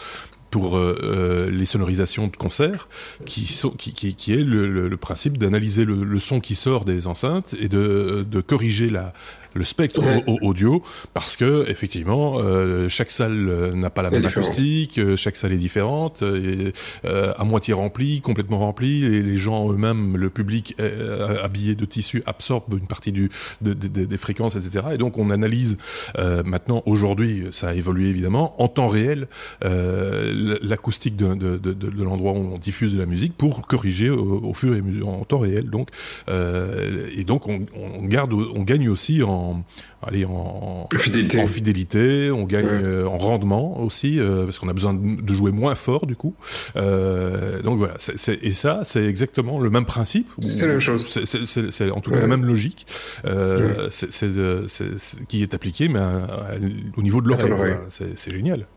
pour 0.49 0.77
euh, 0.77 0.99
euh, 1.03 1.49
les 1.49 1.65
sonorisations 1.65 2.27
de 2.27 2.35
concerts, 2.35 2.89
qui, 3.25 3.43
est 3.45 4.43
le, 4.43 4.95
principe 4.97 5.37
d'analyser 5.37 5.85
le, 5.85 6.19
son 6.19 6.39
qui 6.39 6.55
sort 6.55 6.83
des 6.83 7.07
enceintes 7.07 7.55
et 7.59 7.69
de 7.69 8.41
corriger 8.45 8.89
la, 8.89 9.13
le 9.53 9.63
spectre 9.65 10.01
Ouais. 10.01 10.23
au- 10.27 10.33
au- 10.33 10.49
audio, 10.49 10.81
parce 11.13 11.35
que 11.35 11.69
effectivement, 11.69 12.35
euh, 12.39 12.87
chaque 12.89 13.11
salle 13.11 13.47
euh, 13.49 13.73
n'a 13.73 13.89
pas 13.89 14.01
la 14.01 14.09
même 14.09 14.21
différent. 14.21 14.45
acoustique, 14.45 14.97
euh, 14.97 15.15
chaque 15.15 15.35
salle 15.35 15.51
est 15.53 15.57
différente, 15.57 16.23
euh, 16.23 16.69
et, 16.69 17.07
euh, 17.07 17.33
à 17.37 17.43
moitié 17.43 17.73
remplie, 17.73 18.21
complètement 18.21 18.59
remplie, 18.59 19.03
et 19.03 19.21
les 19.21 19.37
gens 19.37 19.71
eux-mêmes, 19.71 20.17
le 20.17 20.29
public 20.29 20.75
euh, 20.79 21.43
habillé 21.43 21.75
de 21.75 21.85
tissu 21.85 22.23
absorbe 22.25 22.73
une 22.73 22.87
partie 22.87 23.11
du, 23.11 23.29
de- 23.61 23.73
de- 23.73 23.87
de- 23.87 24.05
des 24.05 24.17
fréquences, 24.17 24.55
etc. 24.55 24.85
Et 24.93 24.97
donc 24.97 25.17
on 25.17 25.29
analyse 25.29 25.77
euh, 26.17 26.43
maintenant, 26.45 26.83
aujourd'hui, 26.85 27.45
ça 27.51 27.69
a 27.69 27.73
évolué 27.73 28.07
évidemment, 28.09 28.55
en 28.61 28.67
temps 28.67 28.87
réel, 28.87 29.27
euh, 29.65 30.57
l'acoustique 30.61 31.15
de, 31.15 31.33
de, 31.35 31.57
de, 31.57 31.73
de- 31.73 31.89
de 31.89 32.03
l'endroit 32.03 32.31
où 32.33 32.53
on 32.53 32.57
diffuse 32.57 32.93
de 32.93 32.99
la 32.99 33.05
musique 33.05 33.33
pour 33.37 33.67
corriger 33.67 34.09
au, 34.09 34.41
au 34.43 34.53
fur 34.53 34.73
et 34.75 34.79
à 34.79 34.81
mesure, 34.81 35.09
en 35.09 35.23
temps 35.25 35.39
réel. 35.39 35.69
Donc, 35.69 35.89
euh, 36.29 37.07
et 37.15 37.23
donc 37.23 37.47
on, 37.47 37.65
on 37.75 38.05
garde, 38.05 38.33
on 38.33 38.63
gagne 38.63 38.89
aussi 38.89 39.23
en, 39.23 39.29
allez, 40.05 40.25
en, 40.25 40.87
Fidélité. 40.93 41.39
en 41.41 41.47
fidélité, 41.47 42.31
on 42.31 42.43
gagne 42.43 42.65
Ouais. 42.65 42.81
euh, 42.83 43.05
en 43.07 43.17
rendement 43.17 43.79
aussi, 43.81 44.19
euh, 44.19 44.45
parce 44.45 44.59
qu'on 44.59 44.69
a 44.69 44.73
besoin 44.73 44.93
de 44.93 45.33
jouer 45.33 45.51
moins 45.51 45.75
fort 45.75 46.05
du 46.05 46.15
coup. 46.15 46.33
Euh, 46.75 47.61
donc 47.61 47.77
voilà, 47.77 47.95
et 48.41 48.51
ça, 48.53 48.81
c'est 48.83 49.05
exactement 49.05 49.59
le 49.59 49.69
même 49.69 49.85
principe. 49.85 50.27
C'est 50.41 50.65
la 50.67 50.73
même 50.73 50.81
chose. 50.81 51.05
C'est- 51.25 51.91
en 51.91 52.01
tout 52.01 52.09
cas 52.11 52.17
Ouais. 52.17 52.21
la 52.21 52.27
même 52.27 52.45
logique 52.45 52.85
qui 55.27 55.43
est 55.43 55.53
appliquée, 55.53 55.87
mais 55.87 55.99
à- 55.99 56.25
à- 56.25 56.55
au 56.97 57.01
niveau 57.01 57.21
de 57.21 57.27
l'oreille. 57.29 57.51
voilà. 57.55 57.79
C'est 58.15 58.31
génial. 58.31 58.67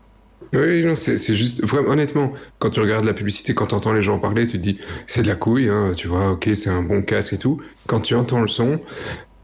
Oui, 0.53 0.85
non, 0.85 0.95
c'est 0.95 1.17
c'est 1.17 1.33
juste, 1.33 1.63
vraiment, 1.65 1.89
honnêtement, 1.89 2.33
quand 2.59 2.69
tu 2.69 2.79
regardes 2.79 3.05
la 3.05 3.13
publicité, 3.13 3.53
quand 3.55 3.67
tu 3.67 3.75
entends 3.75 3.93
les 3.93 4.01
gens 4.01 4.19
parler, 4.19 4.45
tu 4.45 4.53
te 4.53 4.57
dis, 4.57 4.77
c'est 5.07 5.23
de 5.23 5.27
la 5.27 5.35
couille, 5.35 5.69
hein, 5.69 5.93
tu 5.95 6.07
vois, 6.07 6.31
ok, 6.31 6.49
c'est 6.53 6.69
un 6.69 6.83
bon 6.83 7.01
casque 7.01 7.33
et 7.33 7.37
tout. 7.37 7.59
Quand 7.87 7.99
tu 8.01 8.15
entends 8.15 8.41
le 8.41 8.47
son, 8.47 8.79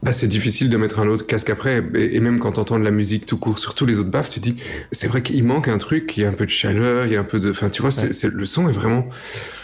bah, 0.02 0.12
c'est 0.12 0.26
difficile 0.28 0.68
de 0.68 0.76
mettre 0.76 0.98
un 0.98 1.06
autre 1.08 1.26
casque 1.26 1.50
après. 1.50 1.82
Et, 1.94 2.16
et 2.16 2.20
même 2.20 2.38
quand 2.40 2.52
tu 2.52 2.60
entends 2.60 2.78
de 2.78 2.84
la 2.84 2.90
musique 2.90 3.26
tout 3.26 3.38
court 3.38 3.58
sur 3.58 3.74
tous 3.74 3.86
les 3.86 3.98
autres 4.00 4.10
baffes, 4.10 4.30
tu 4.30 4.40
dis, 4.40 4.56
c'est 4.90 5.06
vrai 5.08 5.22
qu'il 5.22 5.44
manque 5.44 5.68
un 5.68 5.78
truc, 5.78 6.16
il 6.16 6.22
y 6.22 6.26
a 6.26 6.28
un 6.28 6.32
peu 6.32 6.44
de 6.46 6.50
chaleur, 6.50 7.06
il 7.06 7.12
y 7.12 7.16
a 7.16 7.20
un 7.20 7.24
peu 7.24 7.38
de. 7.40 7.50
Enfin, 7.50 7.70
tu 7.70 7.82
vois, 7.82 7.90
c'est- 7.92 8.12
le 8.32 8.44
son 8.44 8.68
est 8.68 8.72
vraiment. 8.72 9.08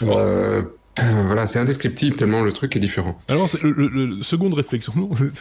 euh, 0.01 0.63
voilà, 0.97 1.47
c'est 1.47 1.59
indescriptible 1.59 2.15
tellement 2.17 2.41
le 2.41 2.51
truc 2.51 2.75
est 2.75 2.79
différent. 2.79 3.17
Alors, 3.29 3.49
c'est- 3.49 3.63
le, 3.63 4.21
seconde 4.21 4.53
réflexion, 4.53 5.09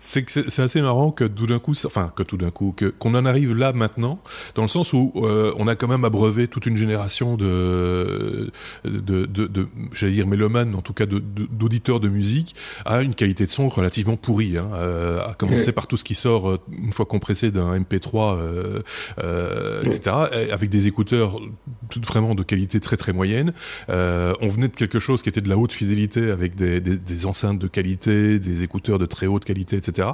c'est- 0.00 0.22
que 0.22 0.30
c'est 0.50 0.62
assez 0.62 0.82
marrant 0.82 1.10
que 1.12 1.24
tout 1.24 1.46
d'un 1.46 1.58
coup, 1.58 1.72
enfin 1.86 2.12
que 2.14 2.22
tout 2.22 2.36
d'un 2.36 2.50
coup, 2.50 2.74
qu'on 2.98 3.14
en 3.14 3.24
arrive 3.24 3.54
là 3.56 3.72
maintenant, 3.72 4.20
dans 4.54 4.62
le 4.62 4.68
sens 4.68 4.92
où 4.92 5.12
euh, 5.16 5.52
on 5.56 5.66
a 5.66 5.76
quand 5.76 5.88
même 5.88 6.04
abreuvé 6.04 6.46
toute 6.48 6.66
une 6.66 6.76
génération 6.76 7.36
de, 7.36 8.50
de, 8.84 9.24
de, 9.26 9.46
de 9.46 9.66
j'allais 9.92 10.12
dire 10.12 10.26
mélomanes, 10.26 10.74
en 10.74 10.82
tout 10.82 10.92
cas 10.92 11.06
de- 11.06 11.18
d'auditeurs 11.20 12.00
de, 12.00 12.08
musique, 12.08 12.54
à 12.84 13.00
une 13.00 13.14
qualité 13.14 13.46
de 13.46 13.50
son 13.50 13.68
relativement 13.68 14.16
pourrie, 14.16 14.58
hein, 14.58 14.68
euh, 14.74 15.26
à 15.26 15.34
commencer 15.34 15.72
par 15.72 15.86
tout 15.86 15.96
ce 15.96 16.04
qui 16.04 16.14
sort 16.14 16.50
euh, 16.50 16.58
une 16.82 16.92
fois 16.92 17.06
compressé 17.06 17.50
d'un 17.50 17.78
MP3, 17.78 18.36
euh, 18.36 18.82
euh, 19.22 19.82
etc., 19.84 20.16
et 20.48 20.50
avec 20.52 20.68
des 20.70 20.86
écouteurs 20.86 21.38
tout- 21.88 22.00
vraiment 22.06 22.34
de 22.34 22.42
qualité 22.42 22.80
très 22.80 22.96
très 22.96 23.12
moyenne. 23.12 23.52
Euh, 23.88 24.34
on 24.40 24.48
venait 24.48 24.68
de 24.68 24.74
quelque 24.76 24.87
chose 24.98 25.22
qui 25.22 25.28
était 25.28 25.40
de 25.40 25.48
la 25.48 25.58
haute 25.58 25.72
fidélité 25.72 26.30
avec 26.30 26.54
des, 26.56 27.26
enceintes 27.26 27.58
de 27.58 27.66
qualité, 27.66 28.38
des 28.38 28.62
écouteurs 28.62 28.98
de 28.98 29.06
très 29.06 29.26
haute 29.26 29.44
qualité, 29.44 29.76
etc. 29.76 30.08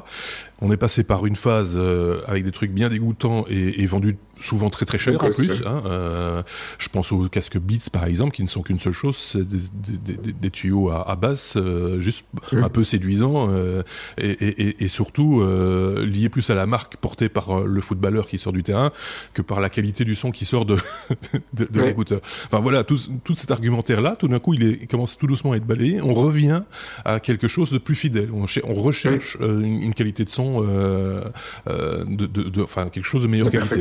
On 0.61 0.73
est 0.73 0.77
passé 0.77 1.05
par 1.05 1.27
une 1.27 1.37
phase 1.37 1.75
euh, 1.77 2.21
avec 2.27 2.45
des 2.45 2.51
trucs 2.51 2.73
bien 2.73 2.89
dégoûtants 2.89 3.45
et 3.49 3.87
vendus 3.87 4.17
souvent 4.41 4.71
très 4.71 4.85
très 4.87 4.99
cher 4.99 5.15
en 5.23 5.31
plus. 5.31 5.63
Hein, 5.67 5.83
euh, 5.87 6.43
je 6.79 6.89
pense 6.89 7.13
aux 7.13 7.29
casques 7.29 7.59
Beats 7.59 7.91
par 7.93 8.05
exemple, 8.05 8.33
qui 8.35 8.43
ne 8.43 8.49
sont 8.49 8.63
qu'une 8.63 8.81
seule 8.81 8.93
chose, 8.93 9.17
c'est 9.17 9.47
des, 9.47 9.59
des, 10.05 10.17
des- 10.17 10.33
des 10.33 10.51
tuyaux 10.51 10.91
à, 10.91 11.09
à 11.11 11.17
basse, 11.17 11.57
euh, 11.57 12.01
juste 12.01 12.25
un 12.53 12.69
peu 12.69 12.85
séduisants 12.85 13.49
euh, 13.51 13.83
et, 14.19 14.31
et, 14.31 14.85
et- 14.85 14.89
surtout 14.89 15.41
euh, 15.41 16.05
liés 16.07 16.29
plus 16.29 16.51
à 16.51 16.55
la 16.55 16.67
marque 16.67 16.97
portée 16.97 17.29
par 17.29 17.51
euh, 17.61 17.65
le 17.67 17.81
footballeur 17.81 18.27
qui 18.27 18.39
sort 18.39 18.53
du 18.53 18.63
terrain 18.63 18.91
que 19.33 19.43
par 19.43 19.61
la 19.61 19.69
qualité 19.69 20.05
du 20.05 20.15
son 20.15 20.31
qui 20.31 20.45
sort 20.45 20.65
de, 20.67 20.77
de, 21.55 21.67
de 21.71 21.81
Ouais. 21.81 21.87
l'écouteur. 21.89 22.21
Enfin 22.47 22.61
voilà, 22.61 22.85
tout, 22.85 22.99
tout 23.25 23.35
cet 23.37 23.51
argumentaire-là, 23.51 24.17
tout 24.17 24.29
d'un 24.29 24.39
coup, 24.39 24.55
il, 24.55 24.63
est, 24.63 24.79
il 24.83 24.87
commence 24.89 25.17
tout 25.19 25.27
doucement 25.27 25.53
à 25.53 25.57
être 25.57 25.67
balayé. 25.67 26.01
On 26.03 26.15
revient 26.15 26.63
à 27.05 27.21
quelque 27.21 27.49
chose 27.49 27.71
de 27.71 27.79
plus 27.79 27.95
fidèle. 27.95 28.31
On, 28.33 28.45
on 28.65 28.75
recherche 28.75 29.37
euh, 29.41 29.61
une, 29.61 29.83
une 29.83 29.95
qualité 29.95 30.25
de 30.25 30.31
son, 30.31 30.65
euh, 30.67 31.25
euh, 31.69 32.05
de, 32.05 32.27
de, 32.27 32.43
de- 32.45 32.63
enfin 32.63 32.89
quelque 32.89 33.05
chose 33.07 33.23
de 33.23 33.29
meilleure 33.29 33.47
De 33.47 33.53
qualité. 33.53 33.75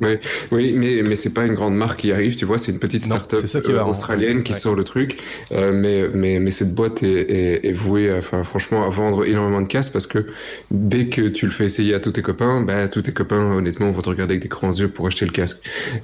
Ouais. 0.00 0.18
Oui, 0.50 0.72
mais, 0.72 1.02
mais 1.06 1.16
c'est 1.16 1.32
pas 1.32 1.44
une 1.44 1.54
grande 1.54 1.74
marque 1.74 2.00
qui 2.00 2.12
arrive, 2.12 2.36
tu 2.36 2.44
vois, 2.44 2.58
c'est 2.58 2.72
une 2.72 2.78
petite 2.78 3.02
start-up 3.02 3.44
australienne 3.86 4.42
qui 4.42 4.54
sort 4.54 4.74
le 4.74 4.84
truc. 4.84 5.20
mais, 5.50 6.08
mais, 6.12 6.38
mais 6.38 6.50
cette 6.50 6.74
boîte 6.74 7.02
est, 7.02 7.66
est, 7.66 7.72
vouée, 7.72 8.12
enfin, 8.16 8.44
franchement, 8.44 8.86
à 8.86 8.90
vendre 8.90 9.24
énormément 9.24 9.62
de 9.62 9.68
casques 9.68 9.92
parce 9.92 10.06
que 10.06 10.26
dès 10.70 11.08
que 11.08 11.22
tu 11.22 11.46
le 11.46 11.52
fais 11.52 11.64
essayer 11.64 11.94
à 11.94 12.00
tous 12.00 12.12
tes 12.12 12.22
copains, 12.22 12.62
bah, 12.62 12.88
tous 12.88 13.02
tes 13.02 13.12
copains, 13.12 13.56
honnêtement, 13.56 13.90
vont 13.90 14.02
te 14.02 14.08
regarder 14.08 14.32
avec 14.32 14.42
des 14.42 14.48
grands 14.48 14.72
yeux 14.72 14.88
pour 14.88 15.06
acheter 15.06 15.24
le 15.24 15.32
casque. 15.32 15.58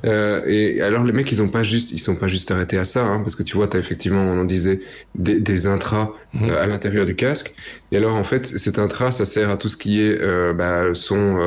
et 0.05 0.81
alors, 0.81 1.05
les 1.05 1.13
mecs, 1.13 1.31
ils 1.31 1.43
ont 1.43 1.49
pas 1.49 1.63
juste, 1.63 1.93
ils 1.93 1.99
sont 1.99 2.17
pas 2.17 2.29
juste 2.29 2.51
arrêtés 2.51 2.79
à 2.79 2.85
ça, 2.85 3.05
hein, 3.05 3.21
parce 3.21 3.37
que 3.37 3.43
tu 3.43 3.57
vois, 3.57 3.69
tu 3.69 3.77
as 3.77 3.81
effectivement, 3.81 4.23
on 4.23 4.41
en 4.41 4.45
disait, 4.45 4.81
des, 5.15 5.41
des 5.41 5.67
intras 5.67 6.13
mhm. 6.35 6.51
à 6.51 6.67
l'intérieur 6.67 7.07
du 7.07 7.15
casque. 7.15 7.55
Et 7.91 7.97
alors, 7.97 8.15
en 8.15 8.25
fait, 8.25 8.45
cet 8.47 8.79
intra, 8.79 9.13
ça 9.13 9.25
sert 9.25 9.51
à 9.51 9.57
tout 9.57 9.69
ce 9.69 9.77
qui 9.77 10.01
est 10.01 10.21
euh, 10.21 10.53
bah, 10.53 10.95
son, 10.95 11.39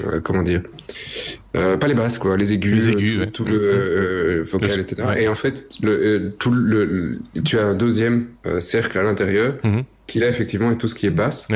euh, 0.00 0.16
euh, 0.16 0.20
comment 0.20 0.42
dire, 0.42 0.62
pas 1.52 1.86
les 1.86 1.94
basses, 1.94 2.18
quoi, 2.18 2.36
les 2.36 2.52
aigus, 2.52 2.90
tout, 3.32 3.44
le 3.44 4.44
vocal, 4.44 4.80
etc. 4.80 5.08
Et 5.18 5.28
en 5.28 5.34
fait, 5.34 5.68
le, 5.82 6.30
tout 6.38 6.52
le, 6.52 7.18
tu 7.44 7.58
as 7.58 7.66
un 7.66 7.74
deuxième 7.74 8.28
cercle 8.60 8.98
à 8.98 9.02
l'intérieur. 9.02 9.54
Mhm. 9.64 9.84
qui 10.06 10.18
là 10.18 10.28
effectivement 10.28 10.70
est 10.70 10.76
tout 10.76 10.88
ce 10.88 10.94
qui 10.94 11.06
est 11.06 11.10
basse, 11.10 11.48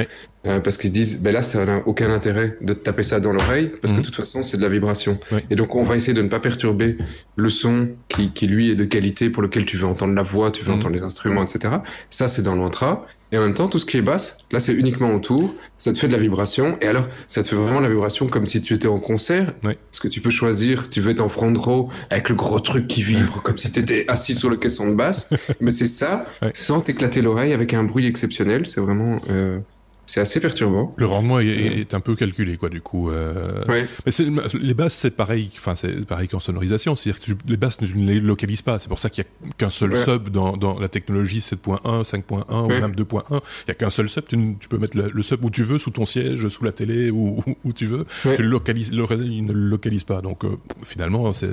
parce 0.63 0.77
qu'ils 0.79 0.93
disent 0.93 1.23
ben 1.23 1.33
là 1.33 1.43
ça 1.43 1.65
n'a 1.65 1.83
aucun 1.87 2.11
intérêt 2.11 2.57
de 2.61 2.73
te 2.73 2.79
taper 2.79 3.03
ça 3.03 3.21
dans 3.21 3.33
l'oreille 3.33 3.73
parce 3.81 3.93
que 3.93 3.99
mhm. 3.99 4.03
de 4.03 4.07
toute 4.07 4.17
façon 4.17 4.43
c'est 4.43 4.57
de 4.57 4.63
la 4.63 4.69
vibration 4.69 5.19
et 5.51 5.57
donc 5.57 5.75
on 5.75 5.83
va 5.83 5.97
essayer 5.97 6.15
de 6.15 6.23
ne 6.23 6.29
pas 6.29 6.41
perturber 6.41 6.97
le 7.37 7.51
son 7.51 7.91
qui, 8.09 8.33
qui 8.33 8.47
lui 8.47 8.71
est 8.71 8.75
de 8.75 8.85
qualité 8.85 9.31
pour 9.31 9.43
lequel 9.43 9.65
tu 9.65 9.77
veux 9.77 9.87
entendre 9.87 10.15
la 10.15 10.23
voix, 10.23 10.51
tu 10.51 10.65
veux 10.65 10.73
entendre 10.73 10.95
les 10.95 11.03
instruments, 11.03 11.43
etc. 11.43 11.77
Ça 12.11 12.29
c'est 12.29 12.43
dans 12.43 12.55
l'entra 12.55 13.07
et 13.33 13.39
en 13.39 13.43
même 13.43 13.55
temps, 13.55 13.67
tout 13.69 13.81
ce 13.81 13.87
qui 13.87 13.97
est 13.97 14.03
basse, 14.03 14.39
là, 14.53 14.61
c'est 14.61 14.73
uniquement 14.73 15.13
autour. 15.13 15.55
Ça 15.77 15.93
te 15.93 15.99
fait 15.99 16.07
de 16.07 16.13
la 16.13 16.19
vibration. 16.19 16.79
Et 16.81 16.87
alors, 16.87 17.09
ça 17.27 17.43
te 17.43 17.49
fait 17.49 17.57
vraiment 17.57 17.81
la 17.81 17.89
vibration 17.89 18.29
comme 18.29 18.47
si 18.47 18.63
tu 18.63 18.75
étais 18.75 18.87
en 18.87 19.01
concert. 19.01 19.53
Parce 19.63 19.99
que 20.01 20.09
tu 20.09 20.21
peux 20.21 20.31
choisir, 20.31 20.89
tu 20.89 21.01
veux 21.01 21.11
être 21.11 21.21
en 21.21 21.29
front 21.29 21.53
row 21.55 21.91
avec 22.11 22.29
le 22.29 22.37
gros 22.37 22.61
truc 22.61 22.87
qui 22.87 23.03
vibre, 23.03 23.43
comme 23.43 23.59
si 23.59 23.73
tu 23.73 23.81
étais 23.81 24.05
assis 24.09 24.35
sur 24.35 24.49
le 24.49 24.57
caisson 24.57 24.89
de 24.89 24.95
basse. 24.95 25.31
Mais 25.61 25.73
c'est 25.73 25.87
ça, 25.87 26.27
sans 26.55 26.81
t'éclater 26.81 27.21
l'oreille 27.21 27.53
avec 27.53 27.75
un 27.75 27.83
bruit 27.83 28.07
exceptionnel. 28.07 28.67
C'est 28.67 28.81
vraiment. 28.81 29.21
Euh, 29.31 29.59
c'est 30.07 30.21
assez 30.21 30.41
perturbant. 30.41 30.91
Le 30.97 31.07
rendement 31.07 31.41
est, 31.41 31.93
un 31.93 32.01
peu 32.01 32.15
calculé, 32.15 32.57
quoi, 32.57 32.69
du 32.69 32.81
coup. 32.81 33.11
Euh... 33.11 33.65
Mais 33.69 34.13
les 34.61 34.75
basses, 34.75 34.95
c'est 34.95 35.11
pareil, 35.11 35.51
enfin, 35.57 35.75
c'est 35.75 36.07
pareil 36.07 36.29
qu'en 36.29 36.41
sonorisation. 36.41 36.95
C'est-à-dire 36.95 37.21
que 37.21 37.33
les 37.47 37.57
basses, 37.57 37.79
tu 37.79 37.97
ne 37.97 38.07
les 38.07 38.21
localises 38.21 38.63
pas. 38.63 38.79
C'est 38.79 38.89
pour 38.89 39.01
ça 39.01 39.11
qu'il 39.11 39.25
n'y 39.25 39.51
a 39.51 39.55
qu'un 39.59 39.71
seul 39.71 39.97
sub 39.97 40.31
dans, 40.31 40.57
dans, 40.57 40.79
la 40.79 40.89
technologie 40.89 41.41
7.1, 41.41 42.05
5.1 42.05 42.65
ou 42.65 42.69
même 42.69 42.93
2.1. 42.93 43.23
Il 43.31 43.41
n'y 43.69 43.73
a 43.73 43.75
qu'un 43.75 43.91
seul 43.91 44.09
sub. 44.09 44.25
Tu, 44.29 44.57
tu 44.61 44.69
peux 44.69 44.79
mettre 44.79 44.97
le, 44.97 45.23
sub 45.23 45.45
où 45.45 45.51
tu 45.51 45.65
veux, 45.65 45.79
sous 45.79 45.91
ton 45.91 46.07
siège, 46.07 46.49
sous 46.49 46.65
la 46.65 46.73
télé, 46.73 47.11
où, 47.11 47.43
où, 47.65 47.73
tu 47.73 47.87
veux. 47.87 48.07
Tu 48.23 48.43
le 48.43 48.49
localises, 48.49 48.93
l'oreille 48.93 49.43
ne 49.43 49.53
le 49.53 49.69
localise 49.69 50.05
pas. 50.05 50.21
Donc, 50.21 50.45
euh, 50.45 50.57
finalement, 50.85 51.33
c'est, 51.33 51.51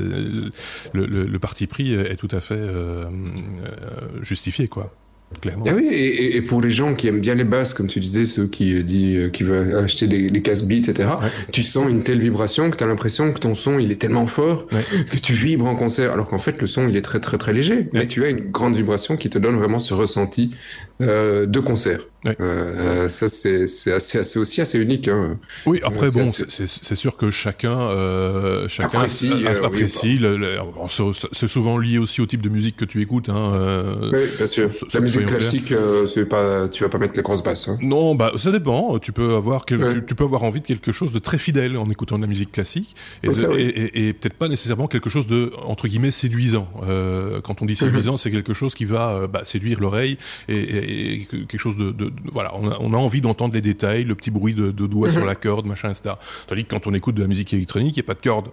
le, 0.94 1.38
parti 1.40 1.68
pris 1.68 1.94
est 1.94 2.16
tout 2.16 2.30
à 2.32 2.40
fait 2.40 2.56
euh 2.56 3.04
justifié, 4.22 4.68
quoi. 4.68 4.94
Ah 5.46 5.74
oui, 5.76 5.88
et, 5.92 6.42
pour 6.42 6.62
les 6.62 6.70
gens 6.70 6.94
qui 6.94 7.08
aiment 7.08 7.20
bien 7.20 7.36
les 7.36 7.44
basses, 7.44 7.74
comme 7.74 7.88
tu 7.88 8.00
disais, 8.00 8.26
ceux 8.26 8.48
qui 8.48 8.76
euh, 8.76 8.84
disent 8.84 9.18
euh, 9.18 9.30
qui 9.30 9.44
veulent 9.44 9.76
acheter 9.76 10.08
des, 10.08 10.28
des 10.28 10.42
casse 10.42 10.64
beats, 10.64 10.90
etc. 10.90 11.10
Tu 11.52 11.64
sens 11.64 11.90
une 11.90 12.04
telle 12.04 12.20
vibration 12.20 12.70
que 12.70 12.78
tu 12.78 12.84
as 12.84 12.88
l'impression 12.88 13.32
que 13.34 13.40
ton 13.40 13.56
son 13.56 13.80
il 13.80 13.92
est 13.92 14.00
tellement 14.00 14.28
fort 14.28 14.68
que 14.68 15.18
tu 15.18 15.34
vibres 15.34 15.66
en 15.66 15.76
concert, 15.76 16.12
alors 16.12 16.28
qu'en 16.28 16.38
fait 16.38 16.60
le 16.62 16.68
son 16.68 16.88
il 16.88 16.96
est 16.96 17.02
très 17.02 17.20
très 17.20 17.38
très 17.38 17.54
léger, 17.54 17.90
mais 17.94 18.08
tu 18.08 18.24
as 18.24 18.30
une 18.30 18.52
grande 18.52 18.76
vibration 18.76 19.18
qui 19.18 19.30
te 19.30 19.38
donne 19.38 19.56
vraiment 19.56 19.80
ce 19.80 19.94
ressenti 19.94 20.54
euh, 21.02 21.46
de 21.46 21.60
concert. 21.60 22.02
Euh, 22.26 23.10
ça 23.10 23.28
c'est 23.28 23.64
assez, 23.92 24.20
assez 24.20 24.40
aussi 24.40 24.62
assez 24.62 24.80
unique. 24.80 25.08
Hein. 25.08 25.38
Oui, 25.66 25.82
après 25.84 26.10
bon, 26.12 26.26
c'est 26.26 26.96
sûr 26.96 27.18
que 27.18 27.32
chacun 27.32 27.78
euh, 27.78 28.68
chacun 28.68 29.00
apprécie. 29.00 29.34
apprécie 29.48 30.20
c'est 31.34 31.48
souvent 31.48 31.78
lié 31.78 31.98
aussi 31.98 32.22
au 32.22 32.26
type 32.26 32.42
de 32.42 32.50
musique 32.50 32.78
que 32.78 32.86
tu 32.86 33.02
écoutes. 33.02 33.30
Hein, 33.30 34.10
oui, 34.12 34.20
bien 34.38 34.48
sûr. 34.48 34.70
La 34.94 35.00
musique 35.02 35.26
classique, 35.26 35.74
c'est 36.08 36.26
pas, 36.26 36.70
tu 36.70 36.84
vas 36.84 36.90
pas 36.90 36.98
mettre 36.98 37.16
les 37.18 37.24
grosses 37.24 37.44
basses. 37.44 37.68
Hein. 37.68 37.78
Non, 37.82 38.16
bah 38.16 38.32
ça 38.38 38.52
dépend. 38.52 39.00
Tu 39.00 39.12
peux 39.12 39.36
avoir 39.36 39.66
tu, 39.66 39.78
peux 39.78 40.24
avoir 40.24 40.44
envie 40.44 40.62
de 40.62 40.66
quelque 40.66 40.92
chose 40.92 41.12
de 41.12 41.20
très 41.20 41.38
fidèle 41.38 41.78
en 41.78 41.90
écoutant 41.90 42.18
de 42.18 42.22
la 42.24 42.28
musique 42.28 42.52
classique 42.52 42.96
et, 43.24 44.08
et, 44.08 44.14
peut-être 44.14 44.36
pas 44.36 44.48
nécessairement 44.48 44.88
quelque 44.88 45.10
chose 45.10 45.28
de 45.28 45.52
entre 45.66 45.88
guillemets 45.88 46.12
séduisant. 46.12 46.70
quand 47.44 47.62
on 47.62 47.66
dit 47.66 47.76
séduisant, 47.76 48.18
c'est 48.18 48.32
quelque 48.32 48.54
chose 48.54 48.76
qui 48.76 48.86
va 48.86 49.28
bah, 49.28 49.42
séduire 49.46 49.80
l'oreille 49.80 50.18
et 50.48 51.28
quelque 51.30 51.58
chose 51.58 51.76
de, 51.76 51.92
de, 51.92 52.13
voilà, 52.32 52.54
on 52.56 52.70
a, 52.70 52.78
on 52.80 52.94
a 52.94 52.98
envie 52.98 53.22
d'entendre 53.22 53.54
les 53.54 53.62
détails, 53.62 54.04
le 54.04 54.16
petit 54.16 54.32
bruit 54.32 54.54
de, 54.54 54.72
de 54.72 54.88
doigts 54.88 55.12
sur 55.12 55.22
mhm. 55.22 55.28
la 55.28 55.36
corde, 55.36 55.66
machin, 55.66 55.90
etc. 55.90 56.16
Tandis 56.48 56.66
que 56.66 56.70
quand 56.70 56.88
on 56.88 56.94
écoute 56.94 57.16
de 57.16 57.22
la 57.22 57.28
musique 57.28 57.54
électronique, 57.54 57.96
il 57.96 58.00
n'y 58.00 58.06
a 58.06 58.08
pas 58.08 58.14
de 58.14 58.22
corde. 58.22 58.50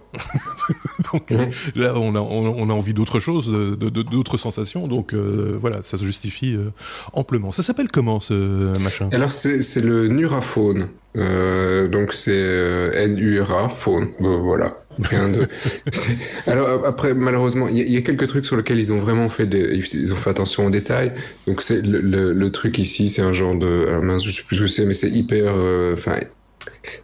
donc 1.13 1.31
là, 1.75 1.93
on 1.95 2.15
a, 2.15 2.19
on, 2.19 2.69
a 2.69 2.73
envie 2.73 2.93
d'autre 2.93 3.19
chose, 3.19 3.49
d'autres 3.49 4.37
sensations. 4.37 4.87
Donc 4.87 5.13
euh, 5.13 5.57
voilà, 5.59 5.79
ça 5.83 5.97
se 5.97 6.03
justifie 6.03 6.55
euh, 6.55 6.71
amplement. 7.13 7.51
Ça 7.51 7.63
s'appelle 7.63 7.89
comment 7.89 8.19
ce 8.19 8.77
machin? 8.79 9.09
Alors 9.11 9.31
c'est 9.31 9.81
le 9.81 10.07
Nuraphone. 10.07 10.89
Euh, 11.17 11.89
donc 11.89 12.13
c'est 12.13 12.31
N-U-R-A, 12.31 13.69
phone. 13.69 14.09
voilà. 14.19 14.80
Alors 16.47 16.85
après, 16.85 17.13
malheureusement, 17.13 17.67
il 17.67 17.89
y, 17.89 17.97
a 17.97 18.01
quelques 18.01 18.27
trucs 18.27 18.45
sur 18.45 18.57
lesquels 18.57 18.79
ils 18.79 18.91
ont 18.91 18.99
vraiment 18.99 19.29
fait 19.29 19.45
des... 19.45 19.81
ils 19.93 20.13
ont 20.13 20.17
fait 20.17 20.29
attention 20.29 20.65
aux 20.65 20.69
détails. 20.69 21.13
Donc 21.47 21.61
c'est 21.61 21.81
le, 21.81 21.99
le, 22.33 22.51
truc 22.51 22.77
ici, 22.77 23.07
c'est 23.07 23.21
un 23.21 23.33
genre 23.33 23.55
de, 23.55 23.85
alors, 23.87 24.03
mince, 24.03 24.23
je 24.23 24.31
sais 24.31 24.43
plus 24.43 24.57
ce 24.57 24.61
que 24.61 24.67
c'est, 24.67 24.85
mais 24.85 24.93
c'est 24.93 25.09
hyper, 25.09 25.53
euh, 25.55 25.95
enfin, 25.97 26.19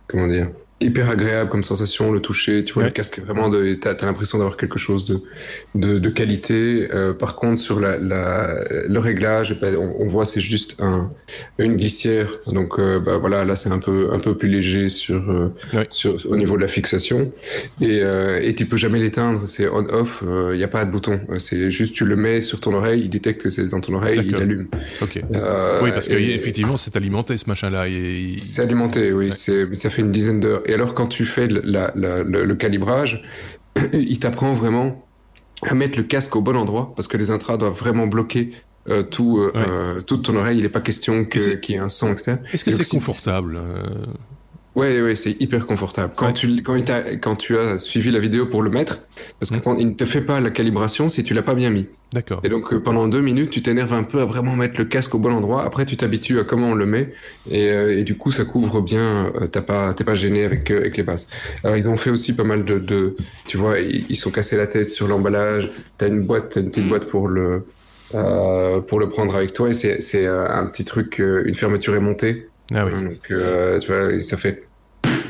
comment 0.07 0.27
dire, 0.27 0.49
hyper 0.79 1.09
agréable 1.09 1.49
comme 1.49 1.63
sensation, 1.63 2.11
le 2.11 2.19
toucher, 2.19 2.63
tu 2.63 2.73
vois, 2.73 2.83
le 2.83 2.91
casque 2.91 3.17
est 3.17 3.21
vraiment 3.21 3.49
de, 3.49 3.73
t'as 3.73 3.93
as, 3.93 4.05
l'impression 4.05 4.37
d'avoir 4.37 4.57
quelque 4.57 4.77
chose 4.77 5.05
de, 5.05 5.21
de, 5.73 5.97
de 5.97 6.09
qualité. 6.09 6.87
Euh, 6.93 7.13
par 7.13 7.35
contre, 7.35 7.59
sur 7.59 7.79
la, 7.79 7.97
la, 7.97 8.63
le 8.87 8.99
réglage, 8.99 9.59
ben, 9.59 9.75
on, 9.75 9.95
on, 9.99 10.07
voit 10.07 10.25
c'est 10.25 10.39
juste 10.39 10.79
un, 10.79 11.11
une 11.57 11.77
glissière, 11.77 12.27
donc 12.45 12.77
euh, 12.77 12.99
bah, 12.99 13.17
voilà, 13.17 13.43
là 13.43 13.55
c'est 13.55 13.71
un 13.71 13.79
peu, 13.79 14.09
un 14.13 14.19
peu 14.19 14.37
plus 14.37 14.49
léger 14.49 14.89
sur, 14.89 15.29
euh, 15.31 15.51
sur, 15.89 16.23
au 16.29 16.35
niveau 16.35 16.55
de 16.57 16.61
la 16.61 16.67
fixation. 16.67 17.31
Et, 17.81 17.99
euh, 18.01 18.39
et 18.43 18.53
tu 18.53 18.67
peux 18.67 18.77
jamais 18.77 18.99
l'éteindre, 18.99 19.47
c'est 19.47 19.67
on-off, 19.67 20.23
il 20.51 20.57
n'y 20.57 20.63
a 20.63 20.67
pas 20.67 20.85
de 20.85 20.91
bouton, 20.91 21.19
c'est 21.39 21.71
juste 21.71 21.95
tu 21.95 22.05
le 22.05 22.15
mets 22.15 22.41
sur 22.41 22.59
ton 22.59 22.73
oreille, 22.75 23.01
il 23.01 23.09
détecte 23.09 23.41
que 23.41 23.49
c'est 23.49 23.67
dans 23.67 23.81
ton 23.81 23.95
oreille, 23.95 24.21
il 24.23 24.35
allume. 24.35 24.67
Ok. 25.01 25.21
oui, 25.81 25.89
parce 25.91 26.07
qu'effectivement 26.07 26.77
c'est 26.77 26.95
alimenté 26.95 27.35
ce 27.39 27.49
machin-là. 27.49 27.85
C'est 28.37 28.61
alimenté, 28.61 29.11
oui, 29.11 29.31
c'est 29.31 29.73
ça 29.73 29.89
fait 29.89 30.03
une 30.03 30.11
dizaine 30.11 30.39
d'heures. 30.39 30.61
Et 30.67 30.73
alors, 30.73 30.93
quand 30.93 31.07
tu 31.07 31.25
fais 31.25 31.47
le, 31.47 32.53
calibrage, 32.53 33.23
il 33.93 34.19
t'apprend 34.19 34.53
vraiment 34.53 35.05
à 35.63 35.73
mettre 35.73 35.97
le 35.97 36.03
casque 36.03 36.35
au 36.35 36.41
bon 36.41 36.55
endroit 36.55 36.93
parce 36.95 37.07
que 37.07 37.17
les 37.17 37.31
intras 37.31 37.57
doivent 37.57 37.77
vraiment 37.77 38.05
bloquer 38.05 38.51
euh, 38.89 39.03
tout, 39.03 39.39
euh, 39.39 39.51
euh, 39.55 40.01
toute 40.01 40.25
ton 40.25 40.35
oreille. 40.35 40.57
Il 40.57 40.63
n'est 40.63 40.69
pas 40.69 40.81
question 40.81 41.25
qu'il 41.25 41.59
y 41.69 41.73
ait 41.73 41.77
un 41.77 41.89
son 41.89 42.11
externe. 42.11 42.41
Est-ce 42.53 42.63
que 42.63 42.71
c'est 42.71 42.87
confortable 42.87 43.59
Ouais, 44.77 45.01
ouais, 45.01 45.15
c'est 45.15 45.41
hyper 45.41 45.65
confortable. 45.65 46.13
Quand 46.15 46.33
tu 46.33 46.61
quand, 46.61 46.77
quand 47.19 47.35
tu 47.35 47.57
as 47.57 47.79
suivi 47.79 48.11
la 48.11 48.19
vidéo 48.19 48.45
pour 48.45 48.61
le 48.61 48.69
mettre, 48.69 48.99
parce 49.39 49.49
qu'il 49.49 49.87
ne 49.87 49.93
te 49.95 50.05
fait 50.05 50.21
pas 50.21 50.39
la 50.39 50.51
calibration 50.51 51.09
si 51.09 51.23
tu 51.23 51.33
l'as 51.33 51.41
pas 51.41 51.55
bien 51.55 51.71
mis. 51.71 51.87
D'accord. 52.13 52.41
Et 52.43 52.49
donc 52.49 52.71
euh, 52.71 52.79
pendant 52.79 53.07
deux 53.07 53.21
minutes, 53.21 53.49
tu 53.49 53.63
t'énerves 53.63 53.95
un 53.95 54.03
peu 54.03 54.21
à 54.21 54.25
vraiment 54.25 54.55
mettre 54.55 54.79
le 54.79 54.85
casque 54.85 55.15
au 55.15 55.17
bon 55.17 55.33
endroit. 55.33 55.65
Après, 55.65 55.83
tu 55.85 55.97
t'habitues 55.97 56.39
à 56.39 56.43
comment 56.43 56.67
on 56.67 56.75
le 56.75 56.85
met, 56.85 57.11
et, 57.49 57.71
euh, 57.71 57.97
et 57.97 58.03
du 58.03 58.17
coup, 58.17 58.29
ça 58.29 58.45
couvre 58.45 58.83
bien. 58.83 59.31
Euh, 59.41 59.47
t'as 59.47 59.61
pas 59.61 59.95
t'es 59.95 60.03
pas 60.03 60.13
gêné 60.13 60.43
avec 60.43 60.69
avec 60.69 60.95
les 60.95 61.01
basses. 61.01 61.31
Alors 61.63 61.75
ils 61.75 61.89
ont 61.89 61.97
fait 61.97 62.11
aussi 62.11 62.35
pas 62.35 62.43
mal 62.43 62.63
de, 62.63 62.77
de 62.77 63.15
tu 63.47 63.57
vois, 63.57 63.79
ils, 63.79 64.15
sont 64.15 64.29
cassés 64.29 64.57
la 64.57 64.67
tête 64.67 64.89
sur 64.89 65.07
l'emballage. 65.07 65.71
T'as 65.97 66.07
une 66.07 66.21
boîte, 66.21 66.55
as 66.55 66.59
une 66.59 66.69
petite 66.69 66.87
boîte 66.87 67.05
pour 67.05 67.29
le 67.29 67.65
euh, 68.13 68.79
pour 68.81 68.99
le 68.99 69.09
prendre 69.09 69.35
avec 69.35 69.53
toi, 69.53 69.69
et 69.69 69.73
c'est 69.73 70.01
c'est 70.01 70.27
un 70.27 70.67
petit 70.67 70.85
truc, 70.85 71.17
une 71.17 71.55
fermeture 71.55 71.95
aimantée. 71.95 72.47
Ah 72.75 72.85
oui. 72.85 72.91
Hein, 72.93 73.01
donc 73.01 73.79
tu 73.79 73.87
vois, 73.87 74.21
ça 74.21 74.37
fait 74.37 74.66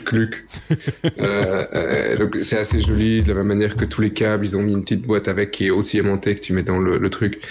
Cluc. 0.08 0.46
Euh, 1.20 1.66
euh, 1.74 2.18
donc 2.18 2.38
c'est 2.42 2.58
assez 2.58 2.80
joli, 2.80 3.24
de 3.24 3.30
la 3.30 3.36
même 3.36 3.48
manière 3.48 3.76
que 3.76 3.86
tous 3.86 4.02
les 4.02 4.12
câbles, 4.12 4.46
ils 4.46 4.56
ont 4.56 4.62
mis 4.62 4.74
une 4.74 4.84
petite 4.84 5.06
boîte 5.06 5.28
avec 5.28 5.52
qui 5.52 5.68
est 5.68 5.70
aussi 5.70 5.98
aimantée 5.98 6.36
que 6.36 6.42
tu 6.42 6.54
mets 6.54 6.64
dans 6.64 6.80
le, 6.80 7.10
truc. 7.10 7.42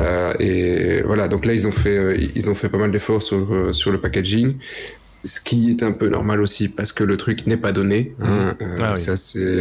Euh, 0.00 0.34
et 0.38 1.02
voilà, 1.02 1.28
donc 1.28 1.46
là 1.46 1.54
ils 1.54 1.66
ont 1.66 1.72
fait, 1.72 2.18
ils 2.34 2.50
ont 2.50 2.54
fait 2.54 2.68
pas 2.68 2.78
mal 2.78 2.90
d'efforts 2.90 3.22
sur, 3.22 3.74
sur 3.74 3.92
le 3.92 4.00
packaging 4.00 4.56
ce 5.24 5.40
qui 5.40 5.70
est 5.70 5.82
un 5.82 5.92
peu 5.92 6.08
normal 6.08 6.42
aussi 6.42 6.68
parce 6.68 6.92
que 6.92 7.02
le 7.02 7.16
truc 7.16 7.46
n'est 7.46 7.56
pas 7.56 7.72
donné. 7.72 8.14
Hein, 8.20 8.56
mmh. 8.60 8.64
ah 8.82 8.96
ça, 8.96 9.14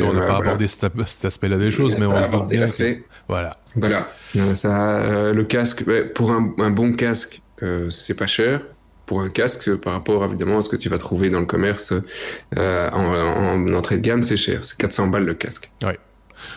on 0.04 0.14
n'a 0.14 0.28
pas 0.28 0.38
abordé 0.38 0.68
cet, 0.68 0.84
aspect-là 1.24 1.58
des 1.58 1.72
choses, 1.72 1.98
mais 1.98 2.06
on 2.06 2.22
se 2.22 2.30
doute 2.30 2.50
bien. 2.50 2.66
Voilà. 3.30 3.58
Voilà. 3.78 4.10
Ça, 4.56 5.32
le 5.32 5.44
casque, 5.46 5.86
pour 6.14 6.32
un, 6.32 6.54
un 6.58 6.72
bon 6.72 6.92
casque, 6.94 7.42
c'est 7.90 8.18
pas 8.18 8.28
cher 8.28 8.62
pour 9.14 9.22
un 9.22 9.30
casque 9.30 9.76
par 9.76 9.94
rapport 9.94 10.26
évidemment 10.26 10.58
à 10.58 10.62
ce 10.64 10.70
que 10.70 10.76
tu 10.76 10.90
vas 10.90 10.98
trouver 10.98 11.30
dans 11.30 11.40
le 11.40 11.46
commerce 11.46 11.94
euh, 12.58 12.90
en, 12.90 13.72
entrée 13.76 13.98
de 13.98 14.02
gamme, 14.02 14.24
c'est 14.24 14.38
cher. 14.38 14.66
C'est 14.66 14.76
400 14.76 15.10
balles 15.10 15.26
le 15.26 15.36
casque. 15.36 15.72
Ouais. 15.84 16.00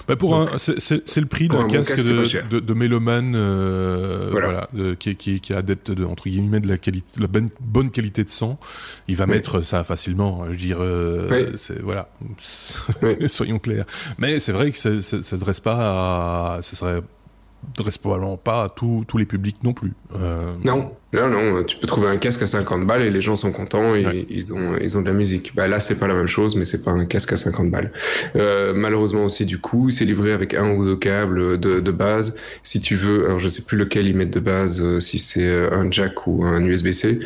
Bah 0.09 0.17
pour 0.17 0.35
un, 0.35 0.57
c'est 0.57 1.17
le 1.17 1.27
prix 1.27 1.49
d'un 1.49 1.69
casque, 1.69 2.03
de, 2.03 2.49
de, 2.49 2.61
de, 2.61 2.75
mélomane, 2.75 3.35
euh, 3.37 4.31
voilà, 4.33 4.69
qui, 4.99 5.15
qui, 5.17 5.41
qui 5.41 5.53
est 5.53 5.57
adepte 5.57 5.91
de 5.91 6.05
entre 6.05 6.29
guillemets 6.29 6.61
de 6.61 6.67
la 6.67 6.79
qualité, 6.79 7.07
la 7.21 7.27
bonne, 7.27 7.51
bonne 7.61 7.91
qualité 7.91 8.25
de 8.25 8.31
son. 8.31 8.57
Il 9.07 9.17
va 9.17 9.27
mettre 9.27 9.61
ça 9.61 9.85
facilement. 9.85 10.45
Je 10.47 10.51
veux 10.51 10.57
dire, 10.57 10.79
euh, 10.81 11.53
voilà, 11.83 12.09
soyons 13.27 13.59
clairs. 13.59 13.85
Mais 14.17 14.41
c'est 14.41 14.53
vrai 14.53 14.71
que 14.71 14.79
ça, 14.79 15.01
ça, 15.03 15.23
ça 15.23 15.37
dresse 15.37 15.61
pas 15.61 16.57
à, 16.57 16.63
ce 16.63 16.75
serait 16.75 17.03
dresse 17.77 17.99
probablement 17.99 18.37
pas 18.37 18.65
à 18.65 18.69
tous 18.69 19.05
les 19.17 19.27
publics 19.27 19.63
non 19.63 19.73
plus. 19.73 19.95
Euh... 20.15 20.55
Non, 20.65 20.93
Là, 21.13 21.29
non, 21.29 21.63
tu 21.63 21.77
peux 21.77 21.87
trouver 21.87 22.09
un 22.09 22.17
casque 22.17 22.43
à 22.43 22.47
50 22.47 22.85
balles 22.85 23.03
et 23.03 23.11
les 23.11 23.21
gens 23.21 23.37
sont 23.37 23.53
contents 23.53 23.95
et 23.95 24.27
ils 24.29 24.53
ont 24.53 24.77
ils 24.81 24.99
ont 24.99 25.03
de 25.03 25.07
la 25.07 25.13
musique. 25.13 25.55
Bah 25.55 25.69
là, 25.69 25.79
c'est 25.79 25.99
pas 26.01 26.09
la 26.09 26.15
même 26.15 26.27
chose, 26.27 26.57
mais 26.57 26.65
c'est 26.65 26.83
pas 26.83 26.91
un 26.91 27.05
casque 27.05 27.33
à 27.33 27.37
50 27.37 27.71
balles. 27.71 27.93
Euh, 28.35 28.73
malheureusement 28.75 29.25
aussi, 29.25 29.47
du 29.47 29.59
coup, 29.59 29.91
c'est 29.91 30.05
livré 30.05 30.33
avec 30.33 30.53
un 30.53 30.73
ou 30.73 30.85
deux 30.85 30.97
câbles 30.97 31.59
de, 31.59 31.79
de 31.79 31.91
base. 31.93 32.35
Si 32.65 32.81
tu 32.81 32.97
veux, 32.97 33.27
alors 33.27 33.39
je 33.39 33.49
sais 33.49 33.63
plus 33.63 33.79
lequel 33.79 34.09
ils 34.09 34.17
mettent 34.17 34.35
de 34.35 34.41
base, 34.41 34.83
euh, 34.83 34.99
si 34.99 35.19
c'est 35.21 35.47
euh, 35.47 35.71
un 35.71 35.91
jack 35.93 36.27
ou 36.27 36.45
un 36.45 36.61
USB-C, 36.65 37.21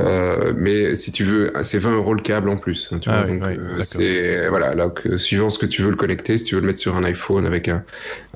euh, 0.00 0.52
mais 0.54 0.94
si 0.94 1.10
tu 1.10 1.24
veux, 1.24 1.52
c'est 1.62 1.78
20 1.78 1.96
euros 1.96 2.14
le 2.14 2.22
câble 2.22 2.50
en 2.50 2.58
plus. 2.58 2.90
Hein, 2.92 3.00
ah 3.06 3.24
donc 3.24 3.42
euh, 3.42 3.82
c'est 3.82 4.46
voilà, 4.50 4.74
là, 4.74 4.92
suivant 5.16 5.48
ce 5.48 5.58
que 5.58 5.66
tu 5.66 5.82
veux 5.82 5.90
le 5.90 5.96
connecter, 5.96 6.36
si 6.36 6.44
tu 6.44 6.54
veux 6.54 6.60
le 6.60 6.66
mettre 6.66 6.80
sur 6.80 6.96
un 6.96 7.04
iPhone 7.04 7.46
avec 7.46 7.68
un, 7.68 7.82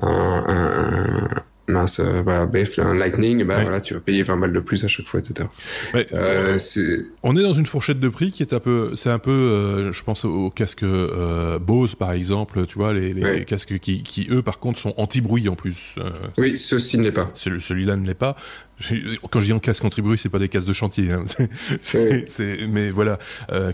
un, 0.01 0.45
un 0.49 1.29
mince, 1.77 2.01
euh, 2.01 2.23
voilà, 2.23 2.49
un 2.79 2.95
Lightning, 2.95 3.45
bah, 3.45 3.63
voilà, 3.63 3.81
tu 3.81 3.95
vas 3.95 4.01
payer 4.01 4.23
20 4.23 4.37
balles 4.39 4.53
de 4.53 4.61
plus 4.61 4.85
à 4.85 4.89
chaque 4.89 5.07
fois, 5.07 5.21
etc. 5.21 5.49
Euh, 6.13 6.59
on 7.23 7.37
est 7.37 7.43
dans 7.43 7.53
une 7.53 7.67
fourchette 7.67 8.01
de 8.01 8.09
prix 8.09 8.33
qui 8.33 8.43
est 8.43 8.53
un 8.53 8.61
peu, 8.61 8.93
c'est 8.97 9.11
un 9.11 9.19
peu, 9.19 9.31
euh, 9.31 9.93
je 9.93 10.03
pense 10.03 10.25
aux 10.25 10.51
casques 10.51 10.85
Bose 11.61 11.95
par 11.95 12.13
exemple, 12.13 12.67
tu 12.67 12.79
vois, 12.79 12.93
les, 12.93 13.13
les 13.13 13.45
casques 13.45 13.79
qui, 13.79 14.03
qui, 14.03 14.29
eux 14.31 14.43
par 14.43 14.59
contre 14.59 14.79
sont 14.79 14.95
anti-bruit 14.97 15.49
en 15.49 15.55
plus. 15.55 15.95
oui, 16.39 16.57
ceci 16.57 16.99
ne 16.99 17.05
l'est 17.05 17.13
pas. 17.13 17.31
Celui-là 17.35 17.97
ne 17.97 18.07
l'est 18.07 18.15
pas. 18.15 18.37
Quand 19.31 19.41
je 19.41 19.47
dis 19.47 19.53
en 19.53 19.59
casque 19.59 19.85
anti-bruit, 19.85 20.19
c'est 20.19 20.29
pas 20.29 20.39
des 20.39 20.49
casques 20.49 20.67
de 20.67 20.73
chantier, 20.73 21.13
hein. 21.13 21.25
mais 22.69 22.91
voilà, 22.91 23.19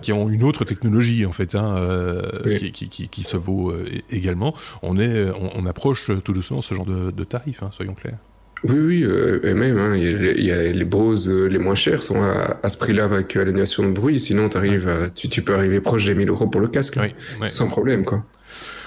qui 0.00 0.12
ont 0.12 0.28
une 0.28 0.44
autre 0.44 0.64
technologie 0.64 1.26
en 1.26 1.32
fait, 1.32 1.54
hein, 1.54 2.22
qui, 2.58 2.72
qui, 2.72 2.88
qui, 2.88 3.08
qui, 3.08 3.22
se 3.24 3.36
vaut 3.36 3.74
également. 4.10 4.54
On 4.82 4.98
est, 4.98 5.30
on, 5.30 5.50
on, 5.56 5.66
approche 5.66 6.10
tout 6.24 6.32
doucement 6.32 6.62
ce 6.62 6.74
genre 6.74 6.86
de, 6.86 7.10
de 7.10 7.24
tarifs. 7.24 7.62
Hein 7.62 7.70
soyons 7.72 7.94
clairs. 7.94 8.18
Oui, 8.64 8.78
oui, 8.78 9.04
euh, 9.04 9.40
et 9.42 9.54
même, 9.54 9.96
il, 9.96 10.44
y 10.44 10.52
a, 10.52 10.62
les 10.70 10.84
Bose 10.84 11.28
euh, 11.28 11.48
les 11.48 11.58
moins 11.58 11.74
chers 11.74 12.02
sont 12.02 12.22
à, 12.22 12.58
à 12.62 12.68
ce 12.68 12.78
prix-là 12.78 13.04
avec 13.04 13.34
l'annulation 13.34 13.82
de 13.82 13.92
bruit, 13.92 14.20
sinon 14.20 14.48
arrives 14.54 15.10
tu, 15.16 15.28
tu, 15.28 15.42
peux 15.42 15.54
arriver 15.54 15.80
proche 15.80 16.04
des 16.04 16.14
1000 16.14 16.28
euros 16.28 16.46
pour 16.46 16.60
le 16.60 16.68
casque, 16.68 16.98
oui, 17.00 17.48
sans 17.48 17.68
problème, 17.68 18.04
quoi, 18.04 18.24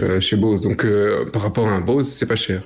euh, 0.02 0.20
chez 0.20 0.36
Bose. 0.36 0.62
Donc, 0.62 0.84
euh, 0.84 1.26
par 1.26 1.42
rapport 1.42 1.68
à 1.68 1.72
un 1.72 1.82
Bose, 1.82 2.08
c'est 2.08 2.26
pas 2.26 2.36
cher. 2.36 2.64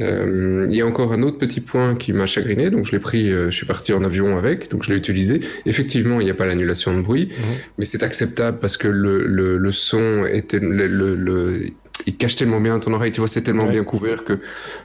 Euh, 0.00 0.66
il 0.68 0.76
y 0.76 0.82
a 0.82 0.86
encore 0.86 1.12
un 1.12 1.22
autre 1.22 1.38
petit 1.38 1.60
point 1.60 1.94
qui 1.94 2.12
m'a 2.12 2.26
chagriné, 2.26 2.70
donc 2.70 2.84
je 2.84 2.92
l'ai 2.92 2.98
pris, 2.98 3.30
je 3.30 3.50
suis 3.50 3.66
parti 3.66 3.92
en 3.92 4.04
avion 4.04 4.36
avec, 4.36 4.70
donc 4.70 4.84
je 4.84 4.92
l'ai 4.92 4.98
utilisé. 4.98 5.40
Effectivement, 5.66 6.20
il 6.20 6.24
n'y 6.24 6.30
a 6.30 6.34
pas 6.34 6.46
l'annulation 6.46 6.96
de 6.96 7.02
bruit, 7.02 7.28
mhm. 7.30 7.44
mais 7.78 7.84
c'est 7.84 8.02
acceptable 8.02 8.58
parce 8.58 8.76
que 8.76 8.88
le, 8.88 9.26
le, 9.26 9.56
le 9.56 9.72
son 9.72 10.26
était, 10.26 10.58
le, 10.58 11.14
le 11.14 11.70
il 12.06 12.16
cache 12.16 12.36
tellement 12.36 12.60
bien 12.60 12.78
ton 12.78 12.92
oreille, 12.92 13.12
tu 13.12 13.20
vois, 13.20 13.28
c'est 13.28 13.42
tellement 13.42 13.66
bien 13.66 13.84
couvert 13.84 14.24
que, 14.24 14.40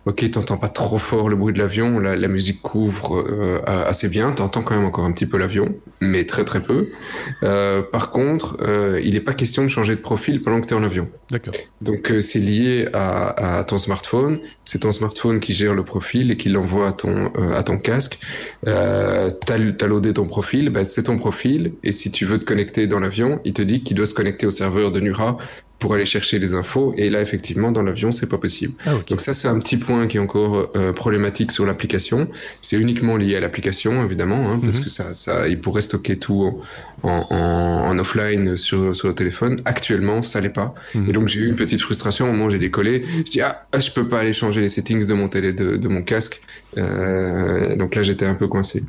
ok, 0.06 0.30
t'entends 0.32 0.58
pas 0.58 0.70
trop 0.70 1.00
fort 1.00 1.28
le 1.30 1.36
bruit 1.36 1.54
de 1.54 1.60
l'avion, 1.60 2.00
la, 2.00 2.16
la, 2.16 2.28
musique 2.28 2.62
couvre 2.62 3.26
euh, 3.28 3.60
assez 3.66 4.08
bien, 4.10 4.32
t'entends 4.32 4.62
quand 4.62 4.76
même 4.76 4.86
encore 4.86 5.06
un 5.06 5.12
petit 5.12 5.26
peu 5.26 5.38
l'avion, 5.38 5.76
mais 6.02 6.26
très 6.26 6.46
très 6.46 6.62
peu. 6.62 6.90
Euh, 7.44 7.82
par 7.82 8.12
contre, 8.12 8.58
euh, 8.62 9.02
il 9.04 9.16
n'est 9.16 9.20
pas 9.20 9.34
question 9.34 9.64
de 9.64 9.68
changer 9.68 9.96
de 9.96 10.02
profil 10.02 10.42
pendant 10.42 10.62
que 10.62 10.68
tu 10.68 10.74
es 10.74 10.78
en 10.78 10.84
avion. 10.84 11.10
D'accord. 11.30 11.54
Donc 11.82 12.14
c'est 12.22 12.40
lié 12.40 12.88
à, 12.94 13.60
à, 13.60 13.64
ton 13.64 13.78
smartphone, 13.78 14.40
c'est 14.64 14.80
ton 14.80 14.92
smartphone 14.92 15.40
qui 15.40 15.54
gère 15.54 15.74
le 15.74 15.84
profil 15.84 16.32
et 16.32 16.38
qui 16.38 16.50
l'envoie 16.50 16.88
à 16.88 16.92
ton 16.92 17.32
à 17.54 17.64
ton 17.64 17.78
casque. 17.78 18.20
Euh, 18.68 19.30
t'as 19.46 19.56
as 19.56 19.88
loadé 19.88 20.14
ton 20.14 20.26
profil, 20.26 20.70
bah, 20.70 20.86
c'est 20.86 21.04
ton 21.04 21.18
profil, 21.18 21.74
et 21.84 21.92
si 21.92 22.12
tu 22.12 22.26
veux 22.26 22.40
te 22.40 22.46
connecter 22.46 22.88
dans 22.88 23.00
l'avion, 23.00 23.40
il 23.46 23.54
te 23.54 23.62
dit 23.62 23.84
qu'il 23.84 23.98
doit 23.98 24.06
se 24.06 24.14
connecter 24.14 24.46
au 24.46 24.52
serveur 24.52 24.92
de 24.92 25.00
Nura 25.00 25.38
pour 25.80 25.94
aller 25.94 26.06
chercher 26.06 26.40
les 26.40 26.54
infos. 26.54 26.94
Et 27.00 27.10
là, 27.10 27.22
effectivement, 27.22 27.72
dans 27.72 27.82
l'avion, 27.82 28.12
c'est 28.12 28.28
pas 28.28 28.38
possible. 28.38 28.74
Ah, 28.86 28.92
Donc 29.08 29.22
ça, 29.22 29.34
c'est 29.34 29.48
un 29.48 29.58
petit 29.60 29.78
point 29.78 30.08
qui 30.08 30.18
est 30.18 30.20
encore 30.20 30.70
euh, 30.76 30.92
problématique 30.92 31.50
sur 31.54 31.66
l'application. 31.66 32.28
C'est 32.60 32.76
uniquement 32.76 33.16
lié 33.16 33.38
à 33.38 33.40
l'application, 33.40 34.04
évidemment, 34.04 34.52
hein, 34.52 34.60
parce 34.62 34.80
mhm. 34.80 34.84
que 34.84 34.90
ça, 34.90 35.14
ça, 35.14 35.48
il 35.48 35.62
pourrait 35.62 35.80
stocker 35.80 36.20
tout 36.20 36.62
en, 37.04 37.26
en, 37.30 37.90
en 37.90 38.00
offline 38.00 38.58
sur, 38.58 38.94
sur 38.98 39.08
le 39.08 39.16
téléphone. 39.16 39.56
Actuellement, 39.64 40.24
ça 40.24 40.42
l'est 40.42 40.50
pas. 40.50 40.76
Mhm. 40.94 41.10
Et 41.10 41.14
donc, 41.14 41.30
j'ai 41.30 41.40
eu 41.40 41.48
une 41.48 41.56
petite 41.56 41.80
frustration 41.80 42.28
au 42.28 42.34
moment 42.34 42.46
où 42.46 42.50
j'ai 42.50 42.60
décollé. 42.60 43.06
Je 43.26 43.32
dis 43.32 43.42
ah, 43.42 43.66
je 43.80 43.92
peux 43.92 44.10
pas 44.10 44.20
aller 44.20 44.34
changer 44.34 44.60
les 44.60 44.70
settings 44.70 45.06
de 45.06 45.14
mon 45.14 45.30
télé, 45.30 45.54
de, 45.54 45.78
de 45.78 45.88
mon 45.88 46.02
casque. 46.02 46.42
Euh, 46.78 47.78
donc 47.78 47.96
là, 47.96 48.04
j'étais 48.04 48.26
un 48.26 48.36
peu 48.36 48.50
coincé. 48.50 48.84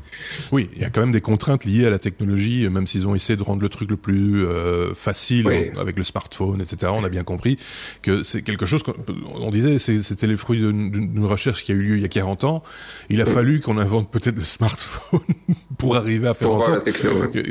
Oui, 0.50 0.68
il 0.74 0.82
y 0.82 0.84
a 0.84 0.90
quand 0.90 1.00
même 1.00 1.12
des 1.12 1.20
contraintes 1.20 1.64
liées 1.64 1.86
à 1.86 1.90
la 1.90 2.00
technologie, 2.00 2.68
même 2.68 2.88
s'ils 2.88 3.06
ont 3.06 3.14
essayé 3.14 3.36
de 3.36 3.42
rendre 3.42 3.62
le 3.62 3.68
truc 3.68 3.88
le 3.88 3.96
plus 3.96 4.44
euh, 4.44 4.94
facile 4.94 5.46
avec 5.78 5.96
le 5.96 6.04
smartphone, 6.04 6.60
etc. 6.60 6.92
On 6.94 7.04
a 7.04 7.08
bien 7.08 7.22
compris 7.22 7.56
que 8.02 8.22
c'est 8.22 8.42
quelque 8.42 8.66
chose 8.66 8.82
qu'on 8.82 9.50
disait, 9.50 9.78
c'était 9.78 10.26
les 10.26 10.36
fruits 10.36 10.58
d'une 10.60 11.24
recherche 11.24 11.64
qui 11.64 11.72
a 11.72 11.74
eu 11.74 11.82
lieu 11.82 11.96
il 11.96 12.02
y 12.02 12.04
a 12.04 12.08
40 12.08 12.44
ans. 12.44 12.62
Il 13.08 13.20
a 13.20 13.26
fallu 13.26 13.60
qu'on 13.60 13.78
invente 13.78 14.10
peut-être 14.10 14.36
le 14.36 14.44
smartphone 14.44 15.20
pour 15.78 15.96
arriver 15.96 16.28
à 16.28 16.34
faire 16.34 16.50
en 16.50 16.60
sorte 16.60 16.88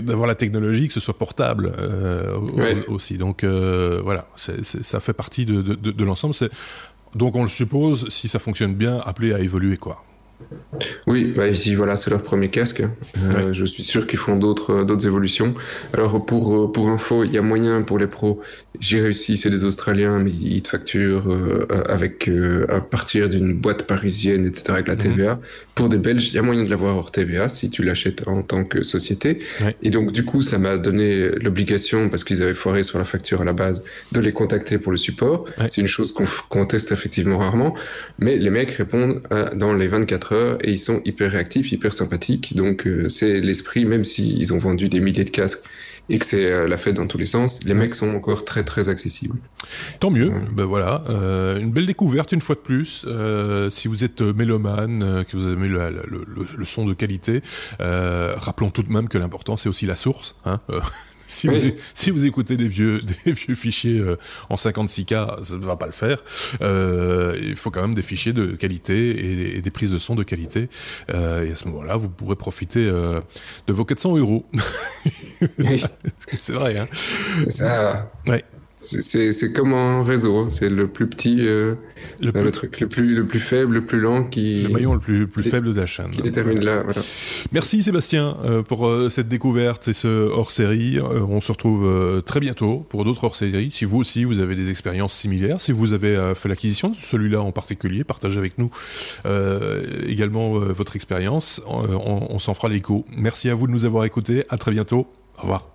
d'avoir 0.02 0.28
la 0.28 0.36
technologie, 0.36 0.88
que 0.88 0.94
ce 0.94 1.00
soit 1.00 1.18
portable 1.18 1.74
euh, 1.78 2.36
aussi. 2.88 3.18
Donc 3.18 3.44
euh, 3.44 4.02
voilà, 4.04 4.28
ça 4.36 5.00
fait 5.00 5.14
partie 5.14 5.46
de, 5.46 5.62
de, 5.62 5.76
de, 5.76 5.92
de 5.92 6.04
l'ensemble. 6.04 6.34
Donc 7.16 7.36
on 7.36 7.44
le 7.44 7.50
suppose, 7.50 8.08
si 8.10 8.28
ça 8.28 8.40
fonctionne 8.40 8.76
bien, 8.76 9.00
appelé 9.06 9.34
à 9.34 9.40
évoluer 9.40 9.78
quoi. 9.78 10.04
Oui, 11.06 11.34
bah 11.36 11.48
ici 11.48 11.76
voilà, 11.76 11.98
c'est 11.98 12.10
leur 12.10 12.24
premier 12.24 12.50
casque. 12.50 12.82
Euh, 13.18 13.52
Je 13.54 13.66
suis 13.66 13.84
sûr 13.84 14.08
qu'ils 14.08 14.20
font 14.20 14.38
d'autres 14.38 14.84
d'autres 14.84 15.06
évolutions. 15.06 15.54
Alors 15.94 16.26
pour 16.26 16.72
pour 16.72 16.90
info, 16.90 17.24
il 17.24 17.32
y 17.32 17.38
a 17.38 17.42
moyen 17.42 17.82
pour 17.82 18.00
les 18.00 18.08
pros. 18.08 18.42
J'ai 18.80 19.02
réussi, 19.02 19.36
c'est 19.36 19.50
des 19.50 19.66
Australiens, 19.66 20.20
mais 20.20 20.32
ils 20.32 20.62
te 20.62 20.70
facturent 20.70 21.30
euh, 21.30 21.68
avec 21.90 22.30
euh, 22.30 22.66
à 22.70 22.80
partir 22.80 23.30
d'une 23.30 23.54
boîte 23.54 23.84
parisienne, 23.84 24.46
etc. 24.46 24.64
avec 24.70 24.88
la 24.88 24.96
TVA. 24.96 25.36
Mhm. 25.36 25.42
Pour 25.76 25.90
des 25.90 25.98
Belges, 25.98 26.30
il 26.30 26.36
y 26.36 26.38
a 26.38 26.42
moyen 26.42 26.64
de 26.64 26.70
l'avoir 26.70 26.96
hors 26.96 27.12
TVA 27.12 27.50
si 27.50 27.70
tu 27.70 27.84
l'achètes 27.84 28.28
en 28.28 28.42
tant 28.42 28.64
que 28.64 28.84
société. 28.84 29.40
Ouais. 29.62 29.76
Et 29.84 29.90
donc 29.90 30.14
du 30.14 30.24
coup, 30.24 30.42
ça 30.42 30.58
m'a 30.58 30.78
donné 30.78 31.30
l'obligation 31.42 32.08
parce 32.08 32.24
qu'ils 32.24 32.42
avaient 32.42 32.54
foiré 32.54 32.84
sur 32.84 32.98
la 33.00 33.06
facture 33.06 33.42
à 33.42 33.44
la 33.44 33.54
base 33.54 33.84
de 34.14 34.20
les 34.22 34.32
contacter 34.32 34.78
pour 34.78 34.94
le 34.94 34.98
support. 34.98 35.46
Ouais. 35.58 35.68
C'est 35.70 35.82
une 35.82 35.88
chose 35.88 36.14
qu'on 36.14 36.26
qu 36.26 36.68
teste 36.68 36.94
effectivement 36.94 37.38
rarement, 37.38 37.76
mais 38.18 38.38
les 38.38 38.50
mecs 38.50 38.72
répondent 38.72 39.22
à, 39.30 39.56
dans 39.56 39.74
les 39.74 39.88
24 39.88 40.34
heures 40.34 40.58
et 40.66 40.72
ils 40.72 40.80
sont 40.80 41.02
hyper 41.04 41.32
réactifs, 41.32 41.72
hyper 41.74 41.92
sympathiques. 41.92 42.56
Donc 42.56 42.88
euh, 42.88 43.10
c'est 43.10 43.42
l'esprit, 43.42 43.84
même 43.84 44.06
s'ils 44.06 44.54
ont 44.54 44.60
vendu 44.60 44.88
des 44.88 45.02
milliers 45.02 45.26
de 45.26 45.30
casques 45.32 45.66
et 46.10 46.18
que 46.18 46.26
c'est 46.26 46.52
euh, 46.52 46.68
la 46.68 46.78
fête 46.78 46.96
dans 46.96 47.08
tous 47.08 47.18
les 47.18 47.26
sens, 47.26 47.64
les 47.64 47.74
mecs 47.74 47.96
sont 47.96 48.10
encore 48.16 48.44
très 48.44 48.64
très 48.64 48.90
accessibles. 48.90 49.38
Tant 50.00 50.10
mieux, 50.10 50.30
ouais. 50.30 50.48
ben 50.52 50.66
voilà, 50.66 51.04
euh, 51.10 51.60
une 51.60 51.72
belle 51.72 51.86
découverte 51.86 52.32
une 52.32 52.42
fois 52.42 52.56
de 52.56 52.62
plus. 52.62 53.06
Euh, 53.08 53.70
si 53.70 53.88
vous 53.88 54.04
êtes 54.04 54.22
mélomane, 54.22 55.04
euh, 55.04 55.24
que 55.24 55.38
vous 55.38 55.46
avez 55.46 55.68
le, 55.68 55.78
le, 56.08 56.26
le, 56.28 56.48
le, 56.58 56.66
son 56.66 56.86
de 56.86 56.94
qualité, 56.94 57.42
rappelons 57.80 58.72
tout 58.72 58.84
de 58.84 58.92
même 58.92 59.08
que 59.08 59.18
l'important 59.18 59.56
c'est 59.58 59.70
aussi 59.70 59.86
la 59.86 59.96
source. 59.96 60.36
Hein 60.46 60.60
si, 61.30 61.48
oui. 61.48 61.60
vous, 61.60 61.82
si 61.94 62.12
vous 62.12 62.26
écoutez 62.26 62.58
des 62.58 62.68
vieux, 62.68 63.00
des 63.26 63.32
vieux 63.32 63.56
fichiers 63.56 64.00
euh, 64.00 64.18
en 64.50 64.56
56K, 64.56 65.44
ça 65.44 65.56
ne 65.56 65.64
va 65.64 65.76
pas 65.76 65.86
le 65.86 65.92
faire. 65.92 66.24
Euh, 66.62 67.40
il 67.42 67.56
faut 67.56 67.70
quand 67.72 67.82
même 67.82 67.94
des 67.94 68.02
fichiers 68.02 68.34
de 68.34 68.48
qualité 68.48 69.10
et, 69.12 69.58
et 69.58 69.62
des 69.62 69.72
prises 69.72 69.92
de 69.92 70.00
son 70.00 70.16
de 70.16 70.24
qualité. 70.24 70.70
Euh, 71.14 71.46
et 71.46 71.52
à 71.52 71.56
ce 71.56 71.68
moment-là, 71.68 71.98
vous 71.98 72.10
pourrez 72.10 72.36
profiter 72.36 72.88
euh, 72.88 73.22
de 73.68 73.74
vos 73.74 73.86
400 73.86 74.18
euros. 74.18 74.46
Oui. 75.58 75.82
c'est 76.28 76.52
vrai. 76.52 76.78
Hein 76.78 76.88
ça... 77.48 78.12
Ouais. 78.28 78.44
C'est 78.82 79.54
comme 79.54 79.74
un 79.74 80.04
réseau, 80.04 80.48
c'est 80.48 80.70
le 80.70 80.88
plus 80.88 81.08
petit, 81.08 81.40
euh, 81.42 81.76
le, 82.22 82.32
plus... 82.32 82.44
le, 82.44 82.52
truc 82.52 82.80
le 82.80 82.88
plus, 82.88 83.14
le 83.14 83.26
plus 83.26 83.42
faible, 83.42 83.74
le 83.74 83.84
plus 83.84 84.00
lent 84.00 84.24
qui... 84.24 84.64
Le 84.64 84.70
maillon 84.70 84.94
le 84.94 85.00
plus, 85.00 85.28
plus 85.28 85.44
faible 85.44 85.74
de 85.74 85.80
la 85.80 85.86
chaîne. 85.86 86.12
Qui 86.12 86.22
détermine 86.22 86.64
là, 86.64 86.84
voilà. 86.84 87.02
Merci 87.52 87.84
Sébastien 87.84 88.38
euh, 88.46 88.64
pour 88.64 88.88
euh, 88.88 89.10
cette 89.10 89.28
découverte 89.28 89.90
et 89.90 89.94
ce 89.94 90.30
hors-série. 90.30 90.98
Euh, 90.98 91.20
on 91.28 91.42
se 91.42 91.52
retrouve 91.52 92.24
très 92.24 92.40
bientôt 92.40 92.86
pour 92.88 93.04
d'autres 93.04 93.26
hors-séries. 93.26 93.70
Si 93.74 93.84
vous 93.84 93.98
aussi, 93.98 94.24
vous 94.24 94.40
avez 94.40 94.56
des 94.56 94.70
expériences 94.70 95.14
similaires, 95.14 95.60
si 95.60 95.74
vous 95.74 95.92
avez 95.92 96.34
fait 96.36 96.48
l'acquisition 96.48 96.90
de 96.90 96.96
celui-là 97.02 97.42
en 97.42 97.52
particulier, 97.52 98.06
partagez 98.06 98.40
avec 98.40 98.58
nous 98.58 98.70
également 100.08 100.52
votre 100.52 100.96
expérience. 100.96 101.62
on, 101.68 102.28
on 102.30 102.40
s'en 102.40 102.54
fera 102.54 102.70
l'écho. 102.70 103.06
Merci 103.16 103.50
à 103.50 103.56
vous 103.56 103.68
de 103.68 103.72
nous 103.72 103.84
avoir 103.84 104.06
écoutés. 104.06 104.46
À 104.50 104.58
très 104.58 104.72
bientôt. 104.72 105.08
Au 105.38 105.42
revoir. 105.42 105.68